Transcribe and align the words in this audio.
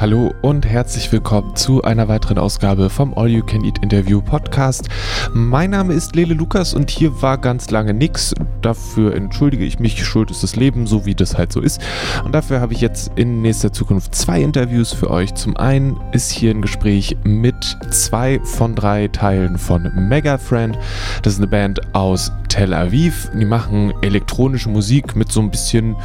Hallo 0.00 0.32
und 0.42 0.64
herzlich 0.64 1.10
willkommen 1.10 1.56
zu 1.56 1.82
einer 1.82 2.06
weiteren 2.06 2.38
Ausgabe 2.38 2.88
vom 2.88 3.18
All 3.18 3.26
You 3.26 3.44
Can 3.44 3.64
Eat 3.64 3.78
Interview 3.82 4.22
Podcast. 4.22 4.88
Mein 5.34 5.70
Name 5.70 5.92
ist 5.92 6.14
Lele 6.14 6.34
Lukas 6.34 6.72
und 6.72 6.88
hier 6.88 7.20
war 7.20 7.36
ganz 7.36 7.68
lange 7.72 7.92
nichts. 7.92 8.32
Dafür 8.62 9.16
entschuldige 9.16 9.64
ich 9.64 9.80
mich, 9.80 10.04
schuld 10.04 10.30
ist 10.30 10.44
das 10.44 10.54
Leben, 10.54 10.86
so 10.86 11.04
wie 11.04 11.16
das 11.16 11.36
halt 11.36 11.52
so 11.52 11.60
ist. 11.60 11.80
Und 12.24 12.32
dafür 12.32 12.60
habe 12.60 12.74
ich 12.74 12.80
jetzt 12.80 13.10
in 13.16 13.42
nächster 13.42 13.72
Zukunft 13.72 14.14
zwei 14.14 14.40
Interviews 14.40 14.92
für 14.92 15.10
euch. 15.10 15.34
Zum 15.34 15.56
einen 15.56 15.98
ist 16.12 16.30
hier 16.30 16.52
ein 16.52 16.62
Gespräch 16.62 17.16
mit 17.24 17.76
zwei 17.90 18.38
von 18.44 18.76
drei 18.76 19.08
Teilen 19.08 19.58
von 19.58 19.90
Mega 19.96 20.38
Friend. 20.38 20.78
Das 21.24 21.32
ist 21.32 21.40
eine 21.40 21.48
Band 21.48 21.80
aus 21.96 22.30
Tel 22.48 22.72
Aviv. 22.72 23.32
Die 23.34 23.44
machen 23.44 23.92
elektronische 24.02 24.68
Musik 24.68 25.16
mit 25.16 25.32
so 25.32 25.40
ein 25.40 25.50
bisschen 25.50 25.96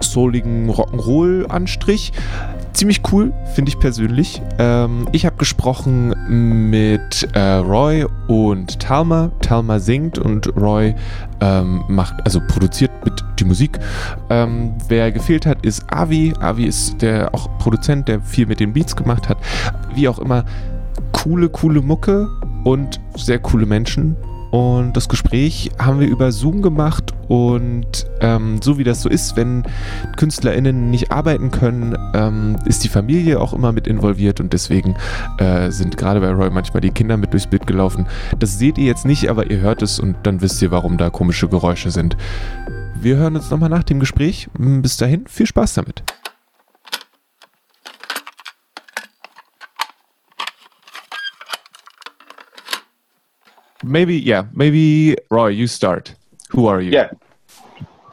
souligen 0.00 0.70
Rock'n'Roll-Anstrich 0.70 2.12
ziemlich 2.72 3.02
cool, 3.12 3.32
finde 3.54 3.70
ich 3.70 3.78
persönlich. 3.78 4.42
Ähm, 4.58 5.08
ich 5.12 5.26
habe 5.26 5.36
gesprochen 5.36 6.14
mit 6.70 7.28
äh, 7.34 7.54
Roy 7.56 8.06
und 8.28 8.80
Talma. 8.80 9.30
Talma 9.40 9.78
singt 9.78 10.18
und 10.18 10.54
Roy 10.56 10.94
ähm, 11.40 11.84
macht, 11.88 12.14
also 12.24 12.40
produziert 12.48 12.90
mit 13.04 13.24
die 13.38 13.44
Musik. 13.44 13.78
Ähm, 14.28 14.74
wer 14.88 15.12
gefehlt 15.12 15.46
hat, 15.46 15.64
ist 15.64 15.84
Avi. 15.92 16.34
Avi 16.40 16.66
ist 16.66 17.02
der 17.02 17.34
auch 17.34 17.48
Produzent, 17.58 18.08
der 18.08 18.20
viel 18.20 18.46
mit 18.46 18.60
den 18.60 18.72
Beats 18.72 18.94
gemacht 18.94 19.28
hat. 19.28 19.38
Wie 19.94 20.08
auch 20.08 20.18
immer, 20.18 20.44
coole, 21.12 21.48
coole 21.48 21.82
Mucke 21.82 22.28
und 22.64 23.00
sehr 23.16 23.38
coole 23.38 23.66
Menschen. 23.66 24.16
Und 24.50 24.96
das 24.96 25.08
Gespräch 25.08 25.70
haben 25.78 26.00
wir 26.00 26.08
über 26.08 26.32
Zoom 26.32 26.60
gemacht 26.60 27.14
und 27.28 28.06
ähm, 28.20 28.60
so 28.60 28.78
wie 28.78 28.84
das 28.84 29.00
so 29.00 29.08
ist, 29.08 29.36
wenn 29.36 29.62
KünstlerInnen 30.16 30.90
nicht 30.90 31.12
arbeiten 31.12 31.52
können, 31.52 31.96
ähm, 32.14 32.56
ist 32.64 32.82
die 32.82 32.88
Familie 32.88 33.40
auch 33.40 33.52
immer 33.52 33.70
mit 33.70 33.86
involviert 33.86 34.40
und 34.40 34.52
deswegen 34.52 34.96
äh, 35.38 35.70
sind 35.70 35.96
gerade 35.96 36.20
bei 36.20 36.30
Roy 36.30 36.50
manchmal 36.50 36.80
die 36.80 36.90
Kinder 36.90 37.16
mit 37.16 37.32
durchs 37.32 37.46
Bild 37.46 37.66
gelaufen. 37.68 38.06
Das 38.38 38.58
seht 38.58 38.76
ihr 38.78 38.86
jetzt 38.86 39.06
nicht, 39.06 39.30
aber 39.30 39.50
ihr 39.50 39.60
hört 39.60 39.82
es 39.82 40.00
und 40.00 40.16
dann 40.24 40.40
wisst 40.40 40.60
ihr, 40.62 40.72
warum 40.72 40.98
da 40.98 41.10
komische 41.10 41.48
Geräusche 41.48 41.92
sind. 41.92 42.16
Wir 43.00 43.16
hören 43.16 43.36
uns 43.36 43.50
nochmal 43.50 43.70
nach 43.70 43.84
dem 43.84 44.00
Gespräch. 44.00 44.48
Bis 44.58 44.96
dahin, 44.96 45.24
viel 45.26 45.46
Spaß 45.46 45.74
damit. 45.74 46.02
Maybe 53.84 54.16
yeah 54.16 54.44
maybe 54.52 55.16
roy 55.30 55.48
you 55.48 55.66
start. 55.66 56.14
Who 56.50 56.66
are 56.66 56.80
you? 56.80 56.92
Yeah. 56.92 57.10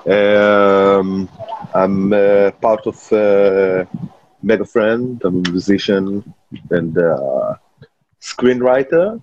Um, 0.07 1.27
i'm 1.73 2.13
uh, 2.13 2.51
part 2.61 2.87
of 2.87 3.11
uh, 3.11 3.83
mega 4.41 4.63
friend 4.63 5.21
i'm 5.25 5.43
a 5.45 5.51
musician 5.51 6.33
and 6.71 6.97
uh, 6.97 7.55
screenwriter. 8.21 9.21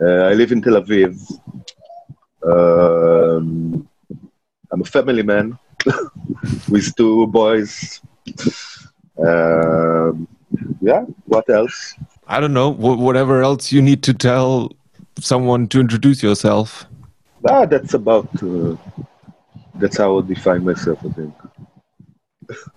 Uh, 0.00 0.30
i 0.30 0.32
live 0.34 0.52
in 0.52 0.62
tel 0.62 0.74
aviv. 0.80 1.18
Um, 2.46 3.88
i'm 4.70 4.80
a 4.80 4.84
family 4.84 5.22
man 5.22 5.58
with 6.68 6.94
two 6.94 7.26
boys. 7.26 8.00
Um, 9.18 10.28
yeah 10.80 11.02
what 11.24 11.50
else? 11.50 11.94
I 12.28 12.38
don't 12.40 12.54
know 12.54 12.70
whatever 12.70 13.42
else 13.42 13.72
you 13.72 13.82
need 13.82 14.02
to 14.04 14.14
tell 14.14 14.70
someone 15.20 15.68
to 15.68 15.80
introduce 15.80 16.22
yourself? 16.22 16.86
Ah, 17.48 17.66
that's 17.66 17.94
about. 17.94 18.28
Uh, 18.42 18.76
that's 19.76 19.98
how 19.98 20.18
I 20.18 20.22
define 20.22 20.64
myself. 20.64 20.98
I 21.04 21.08
think. 21.10 21.34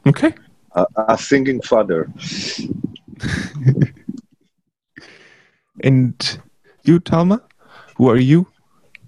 Okay. 0.07 0.33
a, 0.73 0.85
a 1.09 1.17
singing 1.17 1.61
father. 1.61 2.09
and 5.83 6.39
you, 6.83 6.99
Talma, 6.99 7.41
who 7.97 8.09
are 8.09 8.17
you? 8.17 8.47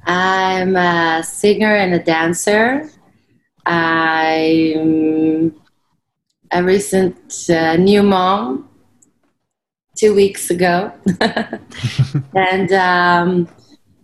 I'm 0.06 0.76
a 0.76 1.24
singer 1.24 1.76
and 1.76 1.94
a 1.94 2.00
dancer. 2.00 2.90
I'm 3.66 5.54
a 6.52 6.64
recent 6.64 7.50
uh, 7.50 7.76
new 7.76 8.02
mom 8.02 8.69
two 10.00 10.16
weeks 10.16 10.50
ago, 10.50 10.92
and 12.34 12.72
um, 12.72 13.48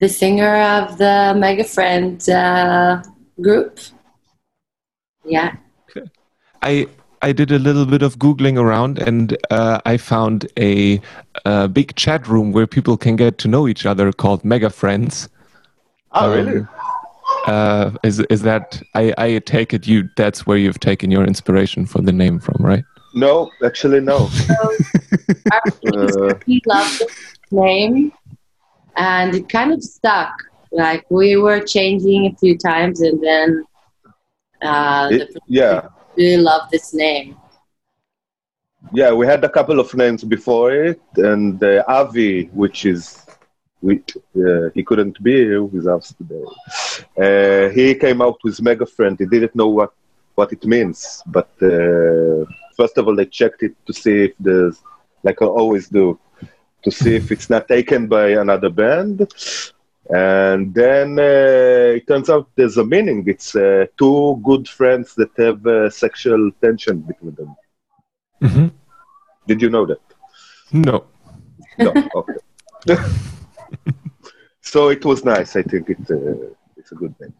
the 0.01 0.09
singer 0.09 0.55
of 0.57 0.97
the 0.97 1.33
Mega 1.37 1.63
Friend 1.63 2.29
uh, 2.29 3.01
group. 3.41 3.79
Yeah. 5.23 5.55
I 6.61 6.87
I 7.21 7.31
did 7.31 7.51
a 7.51 7.59
little 7.59 7.85
bit 7.85 8.01
of 8.01 8.19
googling 8.19 8.59
around, 8.59 8.99
and 8.99 9.37
uh, 9.49 9.79
I 9.85 9.97
found 9.97 10.47
a, 10.59 10.99
a, 11.45 11.67
big 11.67 11.95
chat 11.95 12.27
room 12.27 12.51
where 12.51 12.67
people 12.67 12.97
can 12.97 13.15
get 13.15 13.37
to 13.39 13.47
know 13.47 13.67
each 13.67 13.85
other 13.85 14.11
called 14.11 14.43
Mega 14.43 14.69
Friends. 14.69 15.29
Oh, 16.11 16.31
um, 16.31 16.45
really? 16.45 16.67
Uh, 17.47 17.91
is 18.03 18.19
is 18.29 18.41
that 18.41 18.81
I, 18.93 19.13
I 19.17 19.39
take 19.39 19.73
it 19.73 19.87
you 19.87 20.09
that's 20.17 20.45
where 20.45 20.57
you've 20.57 20.79
taken 20.79 21.09
your 21.09 21.23
inspiration 21.23 21.85
for 21.85 22.01
the 22.01 22.11
name 22.11 22.39
from, 22.39 22.57
right? 22.59 22.83
No, 23.15 23.49
actually, 23.63 24.01
no. 24.01 24.29
uh, 25.93 26.33
he 26.45 26.61
loved 26.65 26.99
the 26.99 27.07
name, 27.49 28.11
and 28.97 29.33
it 29.33 29.47
kind 29.47 29.71
of 29.71 29.81
stuck. 29.81 30.33
Like 30.73 31.05
we 31.09 31.37
were 31.37 31.61
changing 31.61 32.25
a 32.25 32.35
few 32.35 32.57
times, 32.57 32.99
and 32.99 33.23
then 33.23 33.63
uh, 34.61 35.07
it, 35.11 35.33
the 35.33 35.39
yeah, 35.47 35.87
really 36.17 36.43
loved 36.43 36.71
this 36.71 36.93
name. 36.93 37.37
Yeah, 38.91 39.13
we 39.13 39.25
had 39.25 39.41
a 39.45 39.49
couple 39.49 39.79
of 39.79 39.93
names 39.95 40.25
before 40.25 40.73
it, 40.73 41.01
and 41.15 41.63
uh, 41.63 41.85
Avi, 41.87 42.47
which 42.53 42.85
is 42.85 43.25
we, 43.81 44.03
uh, 44.35 44.69
he 44.73 44.83
couldn't 44.83 45.23
be 45.23 45.35
here 45.35 45.63
with 45.63 45.87
us 45.87 46.13
today. 46.17 46.45
Uh, 47.17 47.69
he 47.69 47.95
came 47.95 48.21
out 48.21 48.37
with 48.43 48.61
Mega 48.61 48.85
Friend. 48.85 49.17
He 49.17 49.25
didn't 49.25 49.55
know 49.55 49.69
what 49.69 49.93
what 50.35 50.51
it 50.51 50.65
means, 50.65 51.23
but 51.25 51.49
uh, 51.61 52.43
first 52.75 52.97
of 52.97 53.07
all, 53.07 53.15
they 53.15 53.25
checked 53.25 53.63
it 53.63 53.73
to 53.85 53.93
see 53.93 54.25
if 54.25 54.33
there's, 54.39 54.81
like 55.23 55.41
I 55.41 55.45
always 55.45 55.87
do, 55.89 56.19
to 56.83 56.91
see 56.91 57.15
if 57.15 57.31
it's 57.31 57.49
not 57.49 57.67
taken 57.67 58.07
by 58.07 58.29
another 58.29 58.69
band. 58.69 59.27
And 60.09 60.73
then 60.73 61.17
uh, 61.17 61.97
it 61.97 62.07
turns 62.07 62.29
out 62.29 62.49
there's 62.55 62.77
a 62.77 62.85
meaning. 62.85 63.23
It's 63.27 63.55
uh, 63.55 63.87
two 63.97 64.39
good 64.43 64.69
friends 64.69 65.15
that 65.15 65.31
have 65.37 65.65
uh, 65.65 65.89
sexual 65.89 66.51
tension 66.61 67.01
between 67.01 67.33
them. 67.35 67.55
Mm-hmm. 68.41 68.67
Did 69.47 69.61
you 69.61 69.69
know 69.69 69.85
that? 69.87 70.01
No. 70.71 71.05
No. 71.79 71.91
Okay. 72.15 72.37
so 74.61 74.89
it 74.89 75.03
was 75.03 75.25
nice. 75.25 75.55
I 75.55 75.63
think 75.63 75.89
it's 75.89 76.11
uh, 76.11 76.49
it's 76.77 76.91
a 76.91 76.95
good 76.95 77.15
name. 77.19 77.33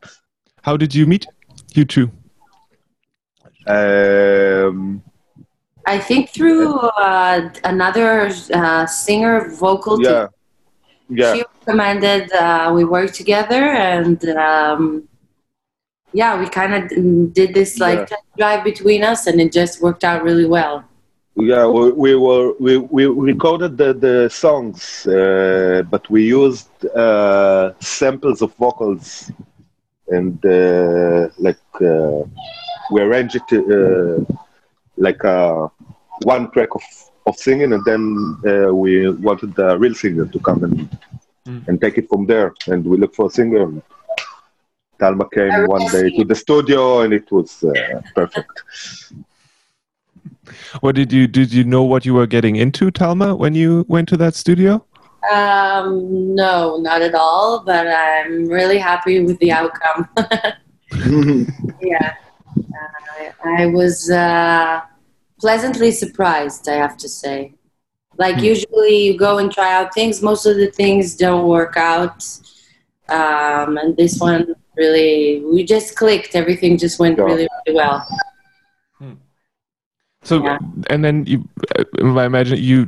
How 0.64 0.76
did 0.76 0.96
you 0.96 1.06
meet? 1.06 1.28
You 1.76 1.86
two. 1.86 2.12
I 5.86 6.00
think 6.00 6.30
through 6.32 6.74
uh, 6.80 7.50
another 7.64 8.32
uh, 8.54 8.86
singer 8.88 9.50
vocal 9.52 10.02
yeah. 10.02 10.10
team. 10.10 10.28
Yeah. 11.18 11.34
She 11.36 11.44
recommended 11.60 12.32
uh, 12.34 12.72
we 12.74 12.84
work 12.84 13.12
together, 13.12 13.64
and 13.64 14.24
um, 14.30 15.08
yeah, 16.14 16.40
we 16.40 16.50
kind 16.50 16.74
of 16.74 17.34
did 17.34 17.54
this 17.54 17.78
like 17.80 18.10
yeah. 18.10 18.18
drive 18.38 18.64
between 18.64 19.04
us, 19.04 19.28
and 19.28 19.40
it 19.40 19.52
just 19.52 19.82
worked 19.84 20.04
out 20.04 20.24
really 20.24 20.48
well. 20.48 20.84
Yeah, 21.36 21.68
we, 21.68 21.92
we 21.92 22.16
were 22.16 22.54
we, 22.60 22.78
we 22.78 23.06
recorded 23.06 23.78
the 23.78 23.94
the 23.94 24.30
songs, 24.30 25.06
uh, 25.06 25.84
but 25.92 26.10
we 26.10 26.24
used 26.24 26.70
uh, 26.96 27.74
samples 27.80 28.42
of 28.42 28.56
vocals, 28.56 29.30
and 30.08 30.44
uh, 30.44 31.28
like 31.38 31.60
we 32.92 33.02
arranged 33.02 33.36
it 33.52 34.26
like 34.98 35.24
a 35.24 35.70
one 36.24 36.52
track 36.52 36.76
of, 36.76 36.84
of 37.26 37.38
singing, 37.38 37.74
and 37.74 37.84
then 37.86 38.38
uh, 38.48 38.74
we 38.74 39.10
wanted 39.10 39.56
the 39.56 39.78
real 39.78 39.94
singer 39.94 40.26
to 40.26 40.40
come 40.40 40.64
and 40.64 40.90
mm. 41.48 41.68
and 41.68 41.80
take 41.82 41.98
it 41.98 42.10
from 42.10 42.26
there. 42.26 42.54
And 42.68 42.86
we 42.86 42.98
looked 42.98 43.16
for 43.16 43.28
a 43.28 43.30
singer. 43.30 43.64
And 43.64 43.82
Talma 45.00 45.30
came 45.30 45.68
one 45.68 45.88
day 45.92 46.10
to 46.18 46.24
the 46.24 46.36
studio, 46.36 47.02
and 47.02 47.14
it 47.14 47.32
was 47.32 47.64
uh, 47.64 48.02
perfect. 48.14 48.64
What 50.80 50.96
did 50.96 51.12
you 51.12 51.28
did 51.28 51.54
you 51.54 51.64
know 51.64 51.84
what 51.84 52.06
you 52.06 52.14
were 52.14 52.28
getting 52.28 52.56
into, 52.56 52.92
Talma, 52.92 53.36
when 53.36 53.56
you 53.56 53.86
went 53.88 54.08
to 54.10 54.18
that 54.18 54.36
studio? 54.36 54.86
Um, 55.32 56.36
no, 56.36 56.78
not 56.78 57.02
at 57.02 57.16
all. 57.16 57.64
But 57.64 57.88
I'm 57.88 58.48
really 58.48 58.78
happy 58.78 59.24
with 59.24 59.40
the 59.40 59.52
outcome. 59.52 60.08
yeah, 61.82 62.14
uh, 62.58 63.32
I 63.44 63.66
was. 63.66 64.10
Uh, 64.10 64.82
pleasantly 65.46 65.92
surprised, 65.92 66.68
I 66.68 66.78
have 66.86 66.98
to 66.98 67.08
say. 67.08 67.54
Like, 68.18 68.38
mm. 68.38 68.46
usually 68.54 68.98
you 69.06 69.14
go 69.16 69.38
and 69.38 69.52
try 69.52 69.72
out 69.78 69.94
things, 69.94 70.24
most 70.24 70.48
of 70.48 70.56
the 70.58 70.72
things 70.72 71.16
don't 71.16 71.48
work 71.48 71.78
out. 71.78 72.20
Um, 73.10 73.78
and 73.78 73.96
this 73.96 74.18
one 74.18 74.56
really, 74.76 75.46
we 75.54 75.64
just 75.64 75.96
clicked. 75.96 76.36
Everything 76.36 76.80
just 76.80 76.98
went 76.98 77.20
really, 77.20 77.48
really 77.56 77.76
well. 77.82 78.00
Hmm. 78.98 79.18
So 80.24 80.44
yeah. 80.44 80.58
and 80.90 81.06
then 81.06 81.28
you, 81.28 81.48
I 82.24 82.26
imagine 82.26 82.58
you 82.58 82.88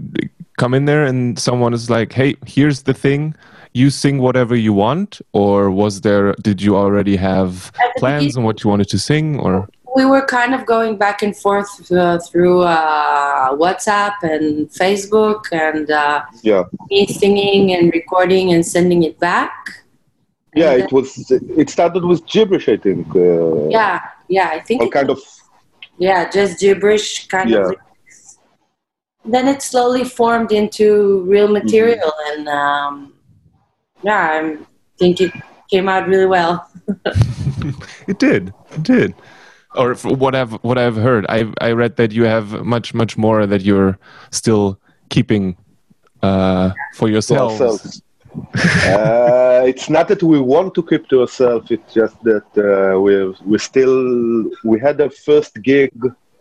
come 0.57 0.73
in 0.73 0.85
there 0.85 1.05
and 1.05 1.37
someone 1.37 1.75
is 1.75 1.91
like, 1.91 2.11
"Hey, 2.11 2.31
here's 2.47 2.79
the 2.89 2.95
thing." 3.05 3.35
You 3.73 3.91
sing 3.91 4.17
whatever 4.17 4.55
you 4.55 4.73
want, 4.73 5.21
or 5.33 5.69
was 5.69 6.01
there? 6.01 6.33
Did 6.41 6.59
you 6.65 6.75
already 6.75 7.15
have 7.17 7.71
plans 7.97 8.35
on 8.35 8.43
what 8.43 8.63
you 8.63 8.71
wanted 8.71 8.89
to 8.89 8.97
sing, 8.97 9.39
or? 9.45 9.69
We 9.97 10.05
were 10.05 10.23
kind 10.23 10.53
of 10.53 10.63
going 10.67 10.95
back 10.95 11.23
and 11.23 11.35
forth 11.35 11.91
uh, 11.91 12.19
through 12.19 12.61
uh, 12.61 13.49
WhatsApp 13.63 14.15
and 14.21 14.69
Facebook, 14.69 15.41
and 15.51 15.89
uh, 15.89 16.23
yeah, 16.43 16.63
me 16.91 17.07
singing 17.07 17.73
and 17.73 17.91
recording 17.91 18.53
and 18.53 18.63
sending 18.63 19.01
it 19.01 19.19
back. 19.19 19.55
Yeah, 20.53 20.73
and 20.73 20.83
it 20.83 20.91
was. 20.91 21.09
It 21.31 21.71
started 21.71 22.05
with 22.05 22.27
gibberish, 22.27 22.69
I 22.69 22.77
think. 22.77 23.07
Uh, 23.15 23.69
yeah, 23.69 24.01
yeah, 24.29 24.49
I 24.49 24.59
think. 24.59 24.83
All 24.83 24.91
kind 24.91 25.09
of. 25.09 25.19
Yeah, 25.97 26.29
just 26.29 26.59
gibberish, 26.59 27.27
kind 27.27 27.49
yeah. 27.49 27.69
of. 27.69 27.75
Then 29.25 29.47
it 29.47 29.63
slowly 29.63 30.03
formed 30.03 30.51
into 30.51 31.23
real 31.23 31.47
material, 31.47 32.11
mm-hmm. 32.11 32.39
and 32.39 32.49
um, 32.49 33.13
yeah, 34.03 34.21
I 34.43 34.57
think 34.99 35.21
it 35.21 35.31
came 35.71 35.89
out 35.89 36.07
really 36.07 36.27
well. 36.27 36.69
it 38.07 38.19
did. 38.19 38.53
It 38.75 38.83
did 38.83 39.15
or 39.77 39.95
what 39.95 40.35
I've 40.35 40.53
what 40.63 40.77
I've 40.77 40.95
heard. 40.95 41.25
I 41.29 41.51
I 41.61 41.71
read 41.71 41.95
that 41.97 42.11
you 42.11 42.23
have 42.23 42.65
much 42.65 42.93
much 42.93 43.17
more 43.17 43.45
that 43.45 43.61
you're 43.61 43.97
still 44.31 44.79
keeping 45.09 45.57
uh, 46.21 46.71
for 46.95 47.09
yourselves. 47.09 48.01
uh, 48.85 49.63
it's 49.65 49.89
not 49.89 50.07
that 50.07 50.21
we 50.21 50.39
want 50.39 50.73
to 50.75 50.83
keep 50.83 51.07
to 51.09 51.21
ourselves. 51.21 51.71
It's 51.71 51.93
just 51.93 52.21
that 52.23 52.47
uh, 52.57 52.99
we 52.99 53.13
we 53.45 53.57
still 53.57 54.49
we 54.63 54.79
had 54.79 54.99
a 55.01 55.09
first 55.09 55.61
gig 55.61 55.93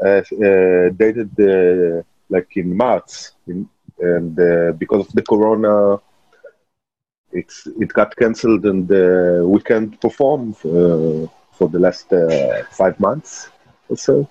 uh, 0.04 0.08
uh 0.08 0.90
dated 0.96 1.30
uh, 1.40 2.02
like 2.28 2.56
in 2.56 2.76
March, 2.76 3.12
in, 3.46 3.68
and 3.98 4.36
because 4.78 5.06
of 5.06 5.12
the 5.12 5.22
corona, 5.22 5.98
it's 7.32 7.66
it 7.80 7.88
got 7.92 8.14
cancelled 8.16 8.66
and 8.66 8.88
we 9.52 9.60
can't 9.62 9.98
perform 10.00 10.52
for 10.52 11.30
the 11.64 11.78
last 11.78 12.12
uh, 12.12 12.62
five 12.70 12.98
months 13.00 13.48
or 13.88 13.96
so. 13.96 14.28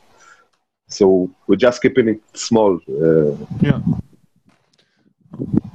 So 0.88 1.30
we're 1.48 1.56
just 1.56 1.81
keeping 1.81 2.07
it 2.07 2.22
small. 2.33 2.80
Uh, 2.89 3.36
yeah. 3.60 3.81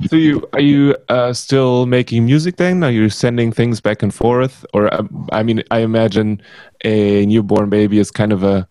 So 0.08 0.16
you 0.16 0.48
are 0.52 0.60
you 0.60 0.96
uh, 1.08 1.32
still 1.32 1.86
making 1.86 2.24
music 2.24 2.56
then? 2.56 2.82
Are 2.82 2.90
you 2.90 3.10
sending 3.10 3.52
things 3.52 3.80
back 3.80 4.02
and 4.02 4.14
forth, 4.14 4.64
or 4.72 4.92
uh, 4.92 5.02
I 5.32 5.42
mean, 5.42 5.62
I 5.70 5.80
imagine 5.80 6.40
a 6.84 7.26
newborn 7.26 7.68
baby 7.68 7.98
is 7.98 8.10
kind 8.10 8.32
of 8.32 8.42
a 8.42 8.66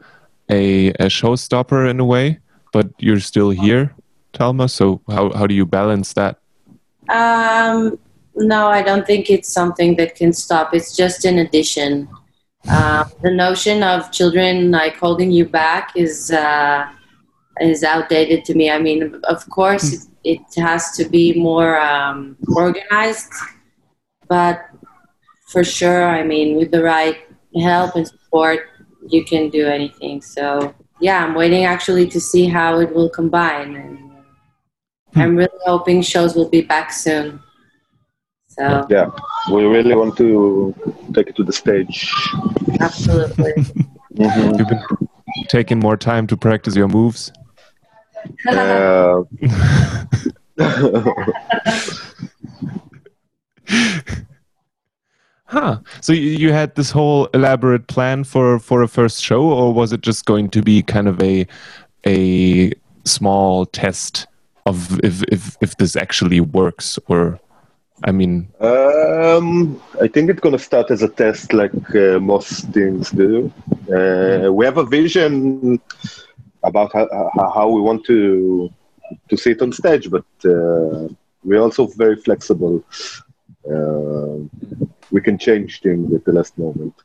a, 0.49 0.89
a 0.93 1.05
showstopper 1.05 1.89
in 1.89 1.99
a 1.99 2.05
way, 2.05 2.39
but 2.73 2.89
you're 2.97 3.19
still 3.19 3.51
here, 3.51 3.93
Talma. 4.33 4.67
So 4.67 5.01
how 5.07 5.31
how 5.33 5.45
do 5.45 5.53
you 5.53 5.65
balance 5.65 6.13
that? 6.13 6.39
Um, 7.09 7.99
no, 8.35 8.67
I 8.67 8.81
don't 8.81 9.05
think 9.05 9.29
it's 9.29 9.51
something 9.51 9.95
that 9.97 10.15
can 10.15 10.33
stop. 10.33 10.73
It's 10.73 10.95
just 10.95 11.25
an 11.25 11.37
addition. 11.37 12.07
Uh, 12.67 13.05
the 13.23 13.31
notion 13.31 13.83
of 13.83 14.11
children 14.11 14.71
like 14.71 14.97
holding 14.97 15.31
you 15.31 15.45
back 15.45 15.91
is 15.95 16.31
uh, 16.31 16.89
is 17.61 17.83
outdated 17.83 18.43
to 18.45 18.53
me. 18.53 18.69
I 18.69 18.79
mean, 18.79 19.21
of 19.23 19.49
course, 19.49 19.93
it, 19.93 20.07
it 20.23 20.61
has 20.61 20.91
to 20.97 21.05
be 21.05 21.39
more 21.39 21.79
um, 21.79 22.37
organized, 22.55 23.31
but 24.27 24.65
for 25.47 25.63
sure, 25.63 26.05
I 26.05 26.23
mean, 26.23 26.57
with 26.57 26.71
the 26.71 26.83
right 26.83 27.17
help 27.55 27.95
and 27.95 28.07
support, 28.07 28.67
you 29.07 29.23
can 29.23 29.49
do 29.49 29.65
anything. 29.67 30.21
So 30.21 30.75
yeah, 30.99 31.23
I'm 31.23 31.35
waiting 31.35 31.63
actually 31.63 32.07
to 32.09 32.19
see 32.19 32.45
how 32.45 32.79
it 32.79 32.93
will 32.93 33.09
combine, 33.09 33.75
and 33.75 33.97
hmm. 35.13 35.19
I'm 35.19 35.35
really 35.35 35.59
hoping 35.65 36.01
shows 36.01 36.35
will 36.35 36.49
be 36.49 36.61
back 36.61 36.91
soon. 36.91 37.41
So 38.59 38.85
yeah, 38.89 39.09
we 39.51 39.63
really 39.63 39.95
want 39.95 40.17
to 40.17 40.75
take 41.13 41.27
it 41.27 41.35
to 41.37 41.45
the 41.45 41.53
stage. 41.53 42.11
Absolutely. 42.81 43.53
mm-hmm. 44.15 44.55
You've 44.59 44.67
been 44.67 44.83
taking 45.47 45.79
more 45.79 45.95
time 45.95 46.27
to 46.27 46.35
practice 46.35 46.75
your 46.75 46.89
moves. 46.89 47.31
Uh, 48.49 49.23
huh. 55.45 55.79
So 56.01 56.11
you, 56.11 56.31
you 56.31 56.51
had 56.51 56.75
this 56.75 56.91
whole 56.91 57.27
elaborate 57.27 57.87
plan 57.87 58.25
for 58.25 58.59
for 58.59 58.81
a 58.81 58.89
first 58.89 59.23
show, 59.23 59.41
or 59.41 59.73
was 59.73 59.93
it 59.93 60.01
just 60.01 60.25
going 60.25 60.49
to 60.49 60.61
be 60.61 60.83
kind 60.83 61.07
of 61.07 61.23
a 61.23 61.47
a 62.05 62.73
small 63.05 63.65
test 63.65 64.27
of 64.65 64.99
if 65.01 65.23
if 65.31 65.55
if 65.61 65.77
this 65.77 65.95
actually 65.95 66.41
works, 66.41 66.99
or 67.07 67.39
I 68.03 68.11
mean, 68.11 68.47
um, 68.61 69.81
I 70.01 70.07
think 70.07 70.29
it's 70.29 70.39
going 70.39 70.57
to 70.57 70.63
start 70.63 70.89
as 70.89 71.01
a 71.03 71.09
test, 71.09 71.51
like 71.53 71.73
uh, 71.95 72.19
most 72.19 72.69
things 72.69 73.11
do. 73.11 73.51
Uh, 73.93 74.51
we 74.53 74.65
have 74.65 74.77
a 74.77 74.85
vision 74.85 75.81
about 76.63 76.93
how, 76.93 77.07
how, 77.35 77.69
we 77.69 77.81
want 77.81 78.05
to 78.05 78.69
to 79.27 79.37
see 79.37 79.51
it 79.51 79.61
on 79.61 79.73
stage, 79.73 80.09
but 80.09 80.25
uh, 80.45 81.07
we're 81.43 81.59
also 81.59 81.87
very 81.87 82.15
flexible. 82.15 82.83
Uh, 83.69 84.37
we 85.11 85.19
can 85.21 85.37
change 85.37 85.81
things 85.81 86.13
at 86.13 86.23
the 86.25 86.31
last 86.31 86.57
moment. 86.57 86.93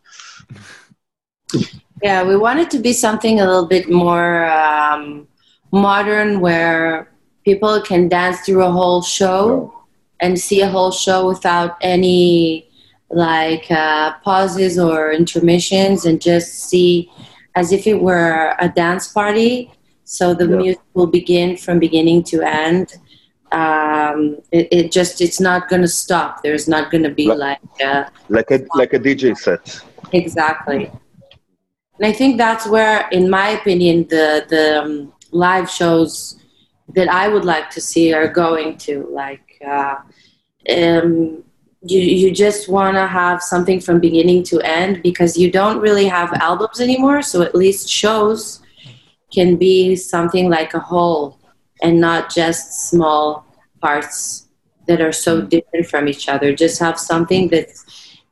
Yeah, 2.02 2.24
we 2.24 2.36
want 2.36 2.58
it 2.58 2.70
to 2.72 2.80
be 2.80 2.92
something 2.92 3.40
a 3.40 3.46
little 3.46 3.66
bit 3.66 3.88
more 3.88 4.44
um, 4.44 5.26
modern, 5.70 6.40
where 6.40 7.08
people 7.44 7.80
can 7.80 8.08
dance 8.08 8.40
through 8.40 8.62
a 8.62 8.70
whole 8.70 9.00
show. 9.00 9.72
Yeah 9.72 9.83
and 10.24 10.40
see 10.40 10.62
a 10.62 10.68
whole 10.68 10.90
show 10.90 11.28
without 11.28 11.76
any 11.82 12.66
like 13.10 13.70
uh, 13.70 14.14
pauses 14.24 14.78
or 14.78 15.12
intermissions 15.12 16.06
and 16.06 16.20
just 16.30 16.48
see 16.70 17.12
as 17.54 17.72
if 17.72 17.86
it 17.86 18.00
were 18.00 18.56
a 18.58 18.68
dance 18.68 19.06
party. 19.08 19.70
So 20.04 20.32
the 20.32 20.48
yeah. 20.48 20.56
music 20.56 20.82
will 20.94 21.12
begin 21.20 21.58
from 21.58 21.78
beginning 21.78 22.24
to 22.24 22.40
end. 22.40 22.94
Um, 23.52 24.38
it, 24.50 24.66
it, 24.72 24.92
just 24.92 25.20
it's 25.20 25.40
not 25.40 25.68
going 25.68 25.82
to 25.82 25.92
stop. 26.04 26.42
There's 26.42 26.66
not 26.66 26.90
going 26.90 27.04
to 27.04 27.14
be 27.22 27.26
like 27.26 27.60
a, 27.80 28.10
like 28.28 28.50
a 28.50 28.66
like 28.74 28.94
a 28.94 28.98
dj 28.98 29.36
set. 29.36 29.80
Exactly. 30.12 30.90
And 31.98 32.06
i 32.10 32.12
think 32.12 32.38
that's 32.38 32.66
where 32.66 33.08
in 33.18 33.30
my 33.30 33.48
opinion 33.58 33.96
the 34.14 34.26
the 34.48 34.82
um, 34.82 35.12
live 35.30 35.70
shows 35.70 36.10
that 36.96 37.08
i 37.08 37.28
would 37.32 37.44
like 37.44 37.70
to 37.70 37.80
see 37.80 38.12
are 38.12 38.26
going 38.26 38.76
to 38.86 39.06
like 39.22 39.44
uh, 39.64 39.96
um, 40.70 41.44
you, 41.86 42.00
you 42.00 42.30
just 42.32 42.68
want 42.68 42.96
to 42.96 43.06
have 43.06 43.42
something 43.42 43.78
from 43.80 44.00
beginning 44.00 44.42
to 44.44 44.60
end 44.60 45.02
because 45.02 45.36
you 45.36 45.50
don't 45.50 45.80
really 45.80 46.06
have 46.06 46.32
albums 46.34 46.80
anymore 46.80 47.20
so 47.22 47.42
at 47.42 47.54
least 47.54 47.88
shows 47.88 48.60
can 49.32 49.56
be 49.56 49.94
something 49.96 50.48
like 50.48 50.72
a 50.74 50.78
whole 50.78 51.38
and 51.82 52.00
not 52.00 52.32
just 52.34 52.88
small 52.88 53.46
parts 53.80 54.48
that 54.86 55.00
are 55.00 55.12
so 55.12 55.42
mm. 55.42 55.48
different 55.48 55.86
from 55.86 56.08
each 56.08 56.28
other 56.28 56.54
just 56.54 56.78
have 56.78 56.98
something 56.98 57.48
that's 57.48 57.84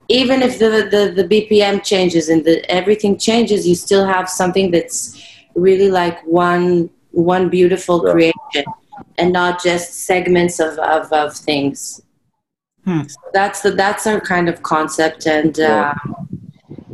even 0.08 0.42
if 0.42 0.58
the, 0.58 0.88
the, 0.90 1.22
the 1.22 1.28
bpm 1.28 1.82
changes 1.84 2.28
and 2.28 2.44
the, 2.44 2.70
everything 2.70 3.18
changes 3.18 3.68
you 3.68 3.74
still 3.74 4.06
have 4.06 4.28
something 4.28 4.70
that's 4.70 5.22
really 5.54 5.90
like 5.90 6.24
one 6.26 6.88
one 7.10 7.50
beautiful 7.50 8.02
yeah. 8.06 8.12
creation 8.12 8.64
and 9.18 9.32
not 9.32 9.62
just 9.62 10.06
segments 10.06 10.60
of, 10.60 10.78
of, 10.78 11.12
of 11.12 11.34
things 11.36 12.00
Hmm. 12.84 13.02
So 13.02 13.20
that's 13.32 13.60
the 13.60 13.70
that's 13.70 14.06
our 14.06 14.20
kind 14.20 14.48
of 14.48 14.62
concept, 14.62 15.26
and 15.26 15.58
uh, 15.60 15.94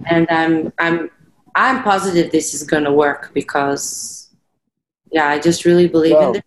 and 0.07 0.27
I'm 0.31 0.73
I'm 0.79 1.11
I'm 1.55 1.83
positive 1.83 2.31
this 2.31 2.53
is 2.55 2.63
going 2.63 2.85
to 2.85 2.93
work 2.93 3.31
because 3.33 4.31
yeah, 5.11 5.29
I 5.29 5.39
just 5.39 5.65
really 5.65 5.89
believe 5.89 6.17
wow. 6.17 6.33
in. 6.33 6.43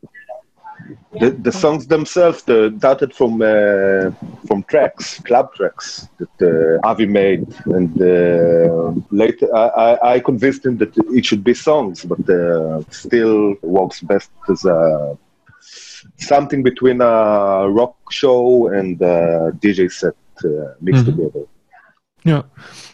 The, 1.19 1.31
the 1.31 1.51
songs 1.51 1.87
themselves, 1.87 2.43
the 2.43 2.73
started 2.77 3.13
from 3.13 3.41
uh, 3.41 4.11
from 4.47 4.63
tracks, 4.63 5.19
club 5.21 5.53
tracks 5.53 6.07
that 6.19 6.79
uh, 6.83 6.87
Avi 6.87 7.05
made, 7.05 7.45
and 7.65 8.01
uh, 8.01 8.93
later 9.11 9.53
I, 9.53 9.67
I, 9.67 10.13
I, 10.13 10.19
convinced 10.21 10.65
him 10.65 10.77
that 10.77 10.97
it 10.97 11.25
should 11.25 11.43
be 11.43 11.53
songs, 11.53 12.05
but 12.05 12.29
uh, 12.29 12.81
still 12.91 13.55
works 13.61 13.99
best 14.01 14.31
as 14.49 14.63
a 14.63 15.17
something 16.17 16.63
between 16.63 17.01
a 17.01 17.69
rock 17.69 17.95
show 18.11 18.67
and 18.67 19.01
a 19.01 19.51
DJ 19.59 19.91
set 19.91 20.13
uh, 20.43 20.73
mixed 20.81 21.05
mm-hmm. 21.05 21.17
together. 21.17 21.45
Yeah, 22.23 22.43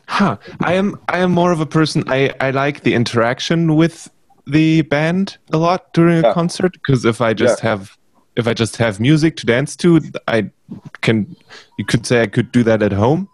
huh. 0.08 0.38
I 0.62 0.74
am. 0.74 1.00
I 1.10 1.20
am 1.20 1.32
more 1.32 1.52
of 1.52 1.60
a 1.60 1.66
person. 1.66 2.04
I 2.08 2.34
I 2.40 2.52
like 2.52 2.84
the 2.84 2.94
interaction 2.94 3.76
with 3.76 4.10
the 4.46 4.84
band 4.84 5.38
a 5.52 5.58
lot 5.58 5.92
during 5.94 6.20
a 6.20 6.28
yeah. 6.28 6.34
concert 6.34 6.72
because 6.74 7.04
if 7.04 7.20
I 7.20 7.34
just 7.34 7.62
yeah. 7.62 7.70
have 7.72 7.98
if 8.38 8.48
I 8.48 8.54
just 8.54 8.78
have 8.78 9.00
music 9.00 9.36
to 9.38 9.46
dance 9.46 9.76
to, 9.78 10.00
I 10.28 10.50
can. 11.02 11.36
You 11.78 11.86
could 11.86 12.06
say 12.06 12.22
I 12.22 12.28
could 12.28 12.52
do 12.52 12.64
that 12.64 12.82
at 12.82 12.94
home. 12.94 13.28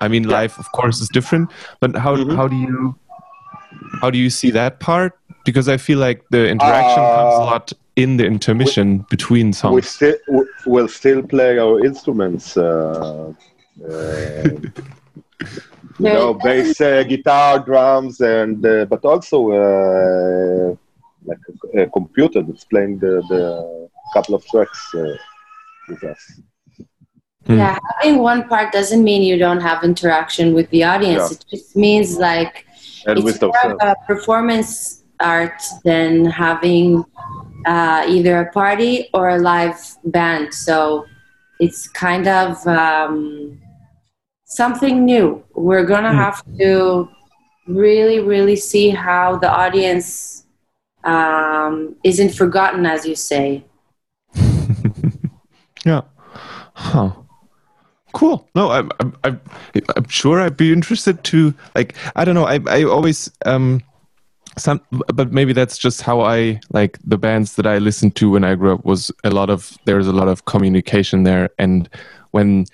I 0.00 0.08
mean, 0.08 0.24
yeah. 0.24 0.36
life, 0.36 0.58
of 0.58 0.70
course, 0.72 1.00
is 1.00 1.08
different. 1.08 1.50
But 1.80 1.96
how 1.96 2.16
mm-hmm. 2.16 2.36
how 2.36 2.48
do 2.48 2.56
you 2.56 2.94
how 4.00 4.10
do 4.10 4.18
you 4.18 4.30
see 4.30 4.50
that 4.50 4.80
part? 4.80 5.18
Because 5.48 5.68
I 5.68 5.78
feel 5.78 5.98
like 6.08 6.18
the 6.36 6.42
interaction 6.54 7.02
Uh, 7.04 7.16
comes 7.18 7.34
a 7.44 7.44
lot 7.52 7.72
in 7.96 8.10
the 8.18 8.26
intermission 8.34 8.86
between 9.14 9.46
we 9.48 9.52
songs. 9.62 9.88
still 9.96 10.16
we- 10.36 10.50
we'll 10.72 10.92
still 11.00 11.22
play 11.34 11.52
our 11.64 11.76
instruments. 11.90 12.44
Uh, 12.56 13.32
uh, 13.90 14.48
you 16.04 16.12
know, 16.16 16.34
bass, 16.34 16.80
uh, 16.80 17.02
guitar, 17.12 17.52
drums, 17.68 18.14
and 18.20 18.58
uh, 18.66 18.84
but 18.92 19.02
also 19.12 19.36
uh, 19.62 20.66
like 21.30 21.42
a, 21.50 21.82
a 21.82 21.86
computer 21.98 22.40
that's 22.46 22.64
playing 22.72 22.94
the, 23.04 23.14
the 23.32 23.42
couple 24.14 24.34
of 24.38 24.42
tracks 24.50 24.80
uh, 24.94 25.16
with 25.88 26.02
us. 26.12 26.22
Hmm. 27.46 27.58
Yeah, 27.62 27.78
having 27.96 28.18
one 28.32 28.40
part 28.52 28.68
doesn't 28.78 29.02
mean 29.10 29.22
you 29.30 29.36
don't 29.46 29.62
have 29.70 29.78
interaction 29.92 30.46
with 30.54 30.68
the 30.74 30.82
audience. 30.92 31.24
Yeah. 31.30 31.36
It 31.36 31.44
just 31.52 31.76
means 31.86 32.08
like 32.30 32.54
And 33.06 33.18
it's 33.18 33.24
with 33.24 33.40
more 33.42 33.72
of 33.72 33.78
a 33.80 33.94
performance 34.06 34.97
art 35.20 35.62
than 35.84 36.26
having 36.26 37.04
uh, 37.66 38.04
either 38.08 38.40
a 38.40 38.50
party 38.52 39.08
or 39.14 39.30
a 39.30 39.38
live 39.38 39.78
band. 40.04 40.54
So 40.54 41.06
it's 41.58 41.88
kind 41.88 42.26
of 42.28 42.66
um, 42.66 43.60
something 44.44 45.04
new. 45.04 45.42
We're 45.54 45.84
gonna 45.86 46.12
Hmm. 46.12 46.14
have 46.14 46.42
to 46.60 47.08
really, 47.66 48.20
really 48.20 48.56
see 48.56 48.90
how 48.90 49.36
the 49.38 49.50
audience 49.50 50.44
um, 51.04 51.96
isn't 52.04 52.34
forgotten, 52.34 52.86
as 52.86 53.06
you 53.06 53.14
say. 53.16 53.64
Yeah. 55.84 56.02
Huh. 56.74 57.10
Cool. 58.12 58.48
No, 58.54 58.70
I'm, 58.70 58.90
I'm, 59.00 59.14
I'm, 59.24 59.40
I'm 59.96 60.08
sure 60.08 60.40
I'd 60.40 60.56
be 60.56 60.72
interested 60.72 61.22
to 61.24 61.54
like. 61.74 61.94
I 62.16 62.24
don't 62.24 62.34
know. 62.34 62.44
I, 62.46 62.60
I 62.66 62.84
always 62.84 63.30
um, 63.46 63.82
some, 64.58 64.80
but 64.90 65.32
maybe 65.32 65.52
that's 65.52 65.78
just 65.78 66.02
how 66.02 66.20
I 66.20 66.60
like 66.70 66.98
the 67.04 67.18
bands 67.18 67.56
that 67.56 67.66
I 67.66 67.78
listened 67.78 68.14
to 68.16 68.30
when 68.30 68.44
I 68.44 68.54
grew 68.54 68.74
up. 68.74 68.84
Was 68.84 69.10
a 69.24 69.30
lot 69.30 69.50
of 69.50 69.76
there's 69.84 70.06
a 70.06 70.12
lot 70.12 70.28
of 70.28 70.44
communication 70.44 71.24
there, 71.24 71.50
and 71.58 71.88
when 72.32 72.66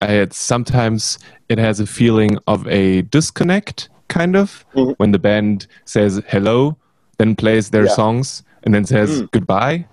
I 0.00 0.06
had 0.06 0.32
sometimes 0.32 1.18
it 1.48 1.58
has 1.58 1.80
a 1.80 1.86
feeling 1.86 2.38
of 2.46 2.66
a 2.68 3.02
disconnect, 3.02 3.88
kind 4.08 4.36
of 4.36 4.64
Mhm. 4.74 4.94
when 4.98 5.12
the 5.12 5.18
band 5.18 5.66
says 5.84 6.20
hello, 6.28 6.76
then 7.18 7.34
plays 7.36 7.70
their 7.70 7.84
Yeah. 7.86 7.94
songs, 7.94 8.42
and 8.64 8.74
then 8.74 8.84
says 8.84 9.22
Mm. 9.22 9.30
goodbye, 9.30 9.86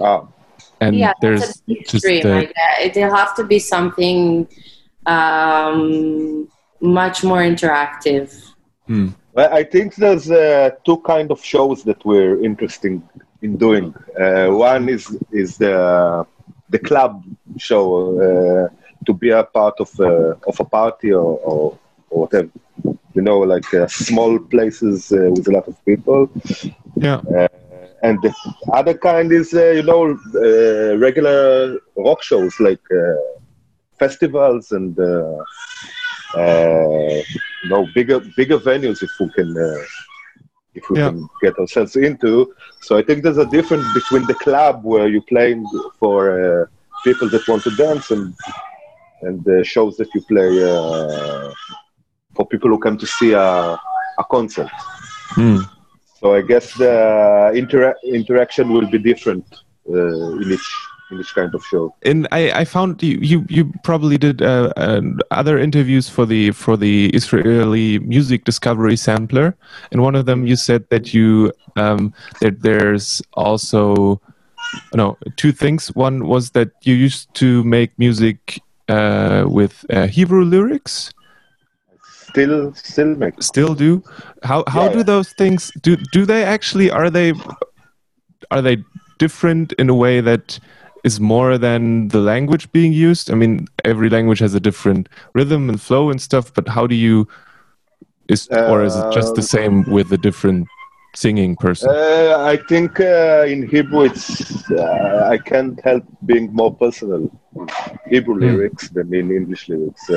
Ah, 0.00 0.22
and 0.80 0.96
yeah, 0.96 1.12
there's 1.20 1.40
that's 1.40 1.62
a 1.68 1.74
just 1.74 1.94
extreme. 1.94 2.22
the, 2.22 2.34
like 2.34 2.54
that. 2.54 2.96
It'll 2.96 3.14
have 3.16 3.34
to 3.36 3.44
be 3.44 3.58
something 3.58 4.46
um, 5.06 6.48
much 6.80 7.24
more 7.24 7.38
interactive. 7.40 8.28
hmm. 8.86 9.08
I 9.38 9.64
think 9.64 9.96
there's 9.96 10.30
uh, 10.30 10.70
two 10.84 10.98
kind 10.98 11.30
of 11.30 11.44
shows 11.44 11.84
that 11.84 12.04
we're 12.04 12.42
interested 12.42 13.00
in 13.42 13.56
doing. 13.56 13.94
Uh, 14.18 14.48
one 14.48 14.88
is 14.88 15.16
is 15.30 15.56
the 15.58 16.26
the 16.70 16.78
club 16.78 17.24
show 17.56 18.18
uh, 18.20 18.68
to 19.06 19.12
be 19.12 19.30
a 19.30 19.44
part 19.44 19.74
of 19.80 19.90
uh, 20.00 20.34
of 20.46 20.60
a 20.60 20.64
party 20.64 21.12
or, 21.12 21.38
or, 21.38 21.78
or 22.10 22.20
whatever. 22.22 22.50
You 23.14 23.22
know, 23.22 23.38
like 23.38 23.72
uh, 23.74 23.86
small 23.88 24.38
places 24.38 25.12
uh, 25.12 25.30
with 25.30 25.48
a 25.48 25.50
lot 25.50 25.66
of 25.66 25.84
people. 25.84 26.30
yeah. 26.96 27.20
And 28.02 28.22
the 28.22 28.32
other 28.72 28.94
kind 28.94 29.32
is, 29.32 29.52
uh, 29.52 29.70
you 29.70 29.82
know, 29.82 30.16
uh, 30.36 30.96
regular 30.98 31.78
rock 31.96 32.22
shows 32.22 32.54
like 32.60 32.80
uh, 32.92 33.16
festivals 33.98 34.70
and, 34.70 34.96
uh, 36.34 36.38
uh, 36.38 37.22
you 37.62 37.70
know, 37.70 37.86
bigger 37.94 38.20
bigger 38.36 38.58
venues 38.58 39.02
if 39.02 39.10
we 39.20 39.28
can 39.30 39.56
uh, 39.56 39.84
if 40.74 40.88
we 40.90 40.96
Yeah. 40.98 41.08
can 41.08 41.28
get 41.42 41.58
ourselves 41.58 41.96
into. 41.96 42.54
So 42.82 42.96
I 42.98 43.02
think 43.02 43.22
there's 43.22 43.38
a 43.38 43.46
difference 43.46 43.86
between 43.94 44.26
the 44.26 44.34
club 44.34 44.84
where 44.84 45.08
you're 45.08 45.28
playing 45.28 45.66
for 45.98 46.18
uh, 46.62 46.66
people 47.04 47.28
that 47.30 47.46
want 47.48 47.62
to 47.64 47.70
dance 47.70 48.10
and 48.10 48.34
and 49.22 49.42
the 49.44 49.64
shows 49.64 49.96
that 49.96 50.08
you 50.14 50.20
play 50.22 50.50
uh, 50.62 51.52
for 52.34 52.46
people 52.46 52.70
who 52.70 52.78
come 52.78 52.96
to 52.98 53.06
see 53.06 53.32
a, 53.32 53.48
a 54.22 54.24
concert. 54.30 54.70
Hmm. 55.30 55.60
So 56.20 56.34
I 56.34 56.42
guess 56.42 56.72
the 56.74 57.52
intera- 57.54 58.00
interaction 58.04 58.72
will 58.72 58.88
be 58.88 58.98
different 58.98 59.44
uh, 59.88 60.32
in 60.42 60.52
each 60.52 60.70
in 61.10 61.18
this 61.18 61.32
kind 61.32 61.54
of 61.54 61.64
show. 61.64 61.94
and 62.04 62.28
I, 62.32 62.52
I 62.60 62.64
found 62.64 63.02
you, 63.02 63.18
you 63.20 63.46
you 63.48 63.72
probably 63.82 64.18
did 64.18 64.42
uh, 64.42 64.72
uh, 64.76 65.02
other 65.30 65.58
interviews 65.58 66.08
for 66.08 66.26
the 66.26 66.52
for 66.52 66.76
the 66.76 67.10
Israeli 67.10 67.98
music 68.00 68.44
discovery 68.44 68.96
sampler, 68.96 69.56
and 69.92 70.02
one 70.02 70.14
of 70.14 70.26
them 70.26 70.46
you 70.46 70.56
said 70.56 70.88
that 70.90 71.14
you 71.14 71.52
um, 71.76 72.14
that 72.40 72.62
there's 72.62 73.22
also 73.34 74.20
no 74.94 75.18
two 75.36 75.52
things. 75.52 75.88
One 75.94 76.26
was 76.26 76.50
that 76.52 76.70
you 76.82 76.94
used 76.94 77.32
to 77.34 77.64
make 77.64 77.98
music 77.98 78.62
uh, 78.88 79.44
with 79.48 79.84
uh, 79.90 80.06
Hebrew 80.06 80.44
lyrics, 80.44 81.12
Still, 82.02 82.74
still 82.74 83.14
make. 83.16 83.34
still 83.40 83.74
do. 83.74 84.02
How 84.44 84.64
how 84.68 84.88
Yeah, 84.88 84.88
do 84.88 85.02
those 85.02 85.32
things 85.32 85.72
do 85.82 85.96
do 85.96 86.26
they 86.26 86.44
actually 86.44 86.90
are 86.90 87.10
they 87.10 87.34
are 88.50 88.62
they 88.62 88.84
different 89.18 89.72
in 89.74 89.90
a 89.90 89.94
way 89.94 90.20
that 90.20 90.58
is 91.08 91.20
more 91.34 91.58
than 91.68 92.08
the 92.14 92.22
language 92.32 92.70
being 92.78 92.92
used? 93.10 93.30
I 93.32 93.36
mean, 93.42 93.66
every 93.92 94.08
language 94.16 94.40
has 94.46 94.54
a 94.54 94.64
different 94.68 95.08
rhythm 95.38 95.62
and 95.70 95.78
flow 95.88 96.10
and 96.12 96.20
stuff, 96.28 96.46
but 96.56 96.68
how 96.76 96.86
do 96.86 96.96
you 97.06 97.28
is 98.28 98.48
or 98.64 98.82
is 98.84 98.96
it 98.96 99.08
just 99.18 99.34
the 99.34 99.42
Um, 99.42 99.48
same 99.54 99.74
with 99.96 100.12
a 100.12 100.18
different 100.18 100.68
singing 101.14 101.56
person? 101.56 101.92
Uh, 101.92 102.36
I 102.52 102.56
think 102.68 103.00
uh, 103.00 103.44
in 103.46 103.68
Hebrew, 103.68 104.04
it's 104.04 104.70
uh, 104.70 105.28
I 105.32 105.38
can't 105.38 105.78
help 105.82 106.04
being 106.26 106.52
more 106.52 106.74
personal 106.74 107.30
in 107.56 107.68
Hebrew 108.08 108.34
Hmm. 108.40 108.46
lyrics 108.46 108.88
than 108.90 109.12
in 109.14 109.30
English 109.30 109.68
lyrics. 109.68 110.10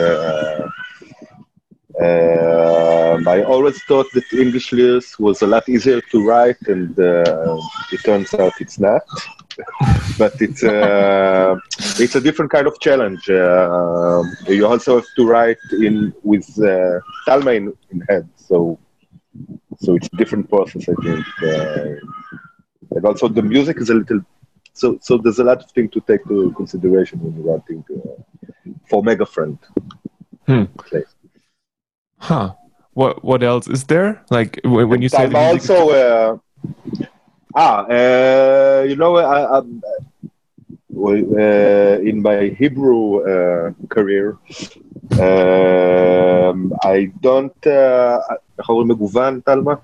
Uh, 2.00 2.92
um, 3.12 3.28
I 3.28 3.44
always 3.44 3.82
thought 3.84 4.12
that 4.14 4.32
English 4.34 4.72
lyrics 4.72 5.20
was 5.20 5.42
a 5.42 5.48
lot 5.48 5.68
easier 5.68 6.02
to 6.12 6.26
write, 6.26 6.62
and 6.68 6.98
uh, 7.00 7.58
it 7.92 8.02
turns 8.04 8.34
out 8.34 8.54
it's 8.60 8.80
not. 8.80 9.04
but 10.18 10.34
it's 10.42 10.64
uh, 10.64 11.56
it's 12.00 12.16
a 12.16 12.22
different 12.22 12.52
kind 12.52 12.68
of 12.68 12.80
challenge. 12.80 13.30
Uh, 13.30 14.24
you 14.48 14.66
also 14.66 14.96
have 14.96 15.06
to 15.16 15.28
write 15.28 15.64
in 15.72 16.14
with 16.24 16.48
uh, 16.60 17.00
Talma 17.26 17.52
in, 17.52 17.74
in 17.92 18.02
head, 18.10 18.30
so 18.36 18.80
so 19.80 19.96
it's 19.96 20.08
a 20.14 20.18
different 20.18 20.50
process, 20.50 20.88
I 20.88 20.96
think. 21.04 21.26
Uh, 21.44 22.96
and 22.96 23.06
also 23.06 23.28
the 23.28 23.42
music 23.42 23.78
is 23.78 23.90
a 23.90 23.94
little 23.94 24.22
so 24.74 24.98
so 25.02 25.18
there's 25.18 25.40
a 25.40 25.44
lot 25.44 25.62
of 25.64 25.70
things 25.72 25.92
to 25.92 26.02
take 26.02 26.24
to 26.26 26.54
consideration 26.56 27.20
when 27.20 27.36
you're 27.36 27.54
writing 27.54 27.84
uh, 27.94 28.72
for 28.90 29.04
Mega 29.04 29.26
Friend. 29.26 29.58
Hmm. 30.48 30.64
Play. 30.78 31.04
Huh. 32.21 32.55
What 32.95 33.23
what 33.23 33.43
else 33.43 33.69
is 33.69 33.85
there? 33.85 34.25
Like 34.31 34.61
when, 34.65 34.89
when 34.89 35.03
you 35.03 35.09
say 35.09 35.25
I'm 35.25 35.33
the 35.33 35.39
music 35.39 35.63
is- 35.63 35.71
also 35.71 35.91
uh, 35.91 36.39
ah 37.55 37.85
uh, 37.87 38.85
you 38.89 38.97
know 38.97 39.17
I, 39.17 39.59
I'm, 39.59 39.83
uh, 40.97 42.01
in 42.01 42.23
my 42.23 42.49
Hebrew 42.59 43.21
uh, 43.21 43.73
career 43.89 44.39
um, 45.21 46.73
I 46.83 47.13
don't 47.21 47.61
uh, 47.67 48.19
איך 48.59 48.69
אומרים 48.69 48.89
מגוון 48.89 49.41
תלמה? 49.45 49.75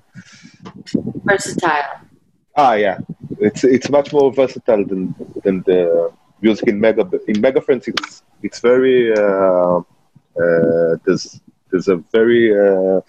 Versatile. 1.25 1.89
Ah, 2.55 2.73
yeah, 2.73 2.97
it's 3.47 3.63
it's 3.63 3.89
much 3.89 4.13
more 4.13 4.29
versatile 4.31 4.83
than 4.85 5.01
than 5.43 5.55
the 5.69 5.79
music 6.41 6.67
in 6.67 6.77
Mega 6.79 7.03
in 7.31 7.41
Mega 7.45 7.61
Friends. 7.65 7.87
It's 7.87 8.21
it's 8.45 8.59
very 8.59 8.97
uh, 9.23 9.77
uh, 10.41 10.91
there's 11.03 11.41
there's 11.70 11.88
a 11.88 11.96
very 12.12 12.52
uh, 12.56 13.00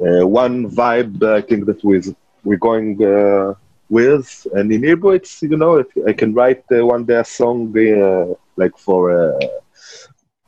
uh, 0.00 0.26
one 0.26 0.68
vibe 0.70 1.22
I 1.22 1.40
think 1.42 1.66
that 1.66 1.82
we 1.84 2.00
we're 2.44 2.56
going 2.70 3.02
uh, 3.04 3.54
with, 3.88 4.46
and 4.54 4.70
in 4.72 4.82
Hebrew 4.82 5.12
it's 5.12 5.42
you 5.42 5.56
know 5.56 5.84
I 6.06 6.12
can 6.12 6.34
write 6.34 6.64
uh, 6.72 6.84
one 6.86 7.04
day 7.04 7.16
a 7.16 7.24
song 7.24 7.72
uh, 7.76 8.34
like 8.56 8.76
for 8.78 9.00
uh, 9.10 9.38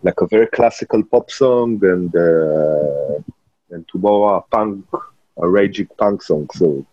like 0.03 0.21
a 0.21 0.27
very 0.27 0.47
classical 0.47 1.03
pop 1.05 1.31
song, 1.31 1.79
and 1.83 2.15
uh, 2.15 3.21
and 3.71 3.87
tomorrow 3.89 4.37
a 4.39 4.43
punk 4.55 4.85
a 5.39 5.49
raging 5.49 5.89
punk 5.99 6.23
song. 6.23 6.49
So 6.53 6.85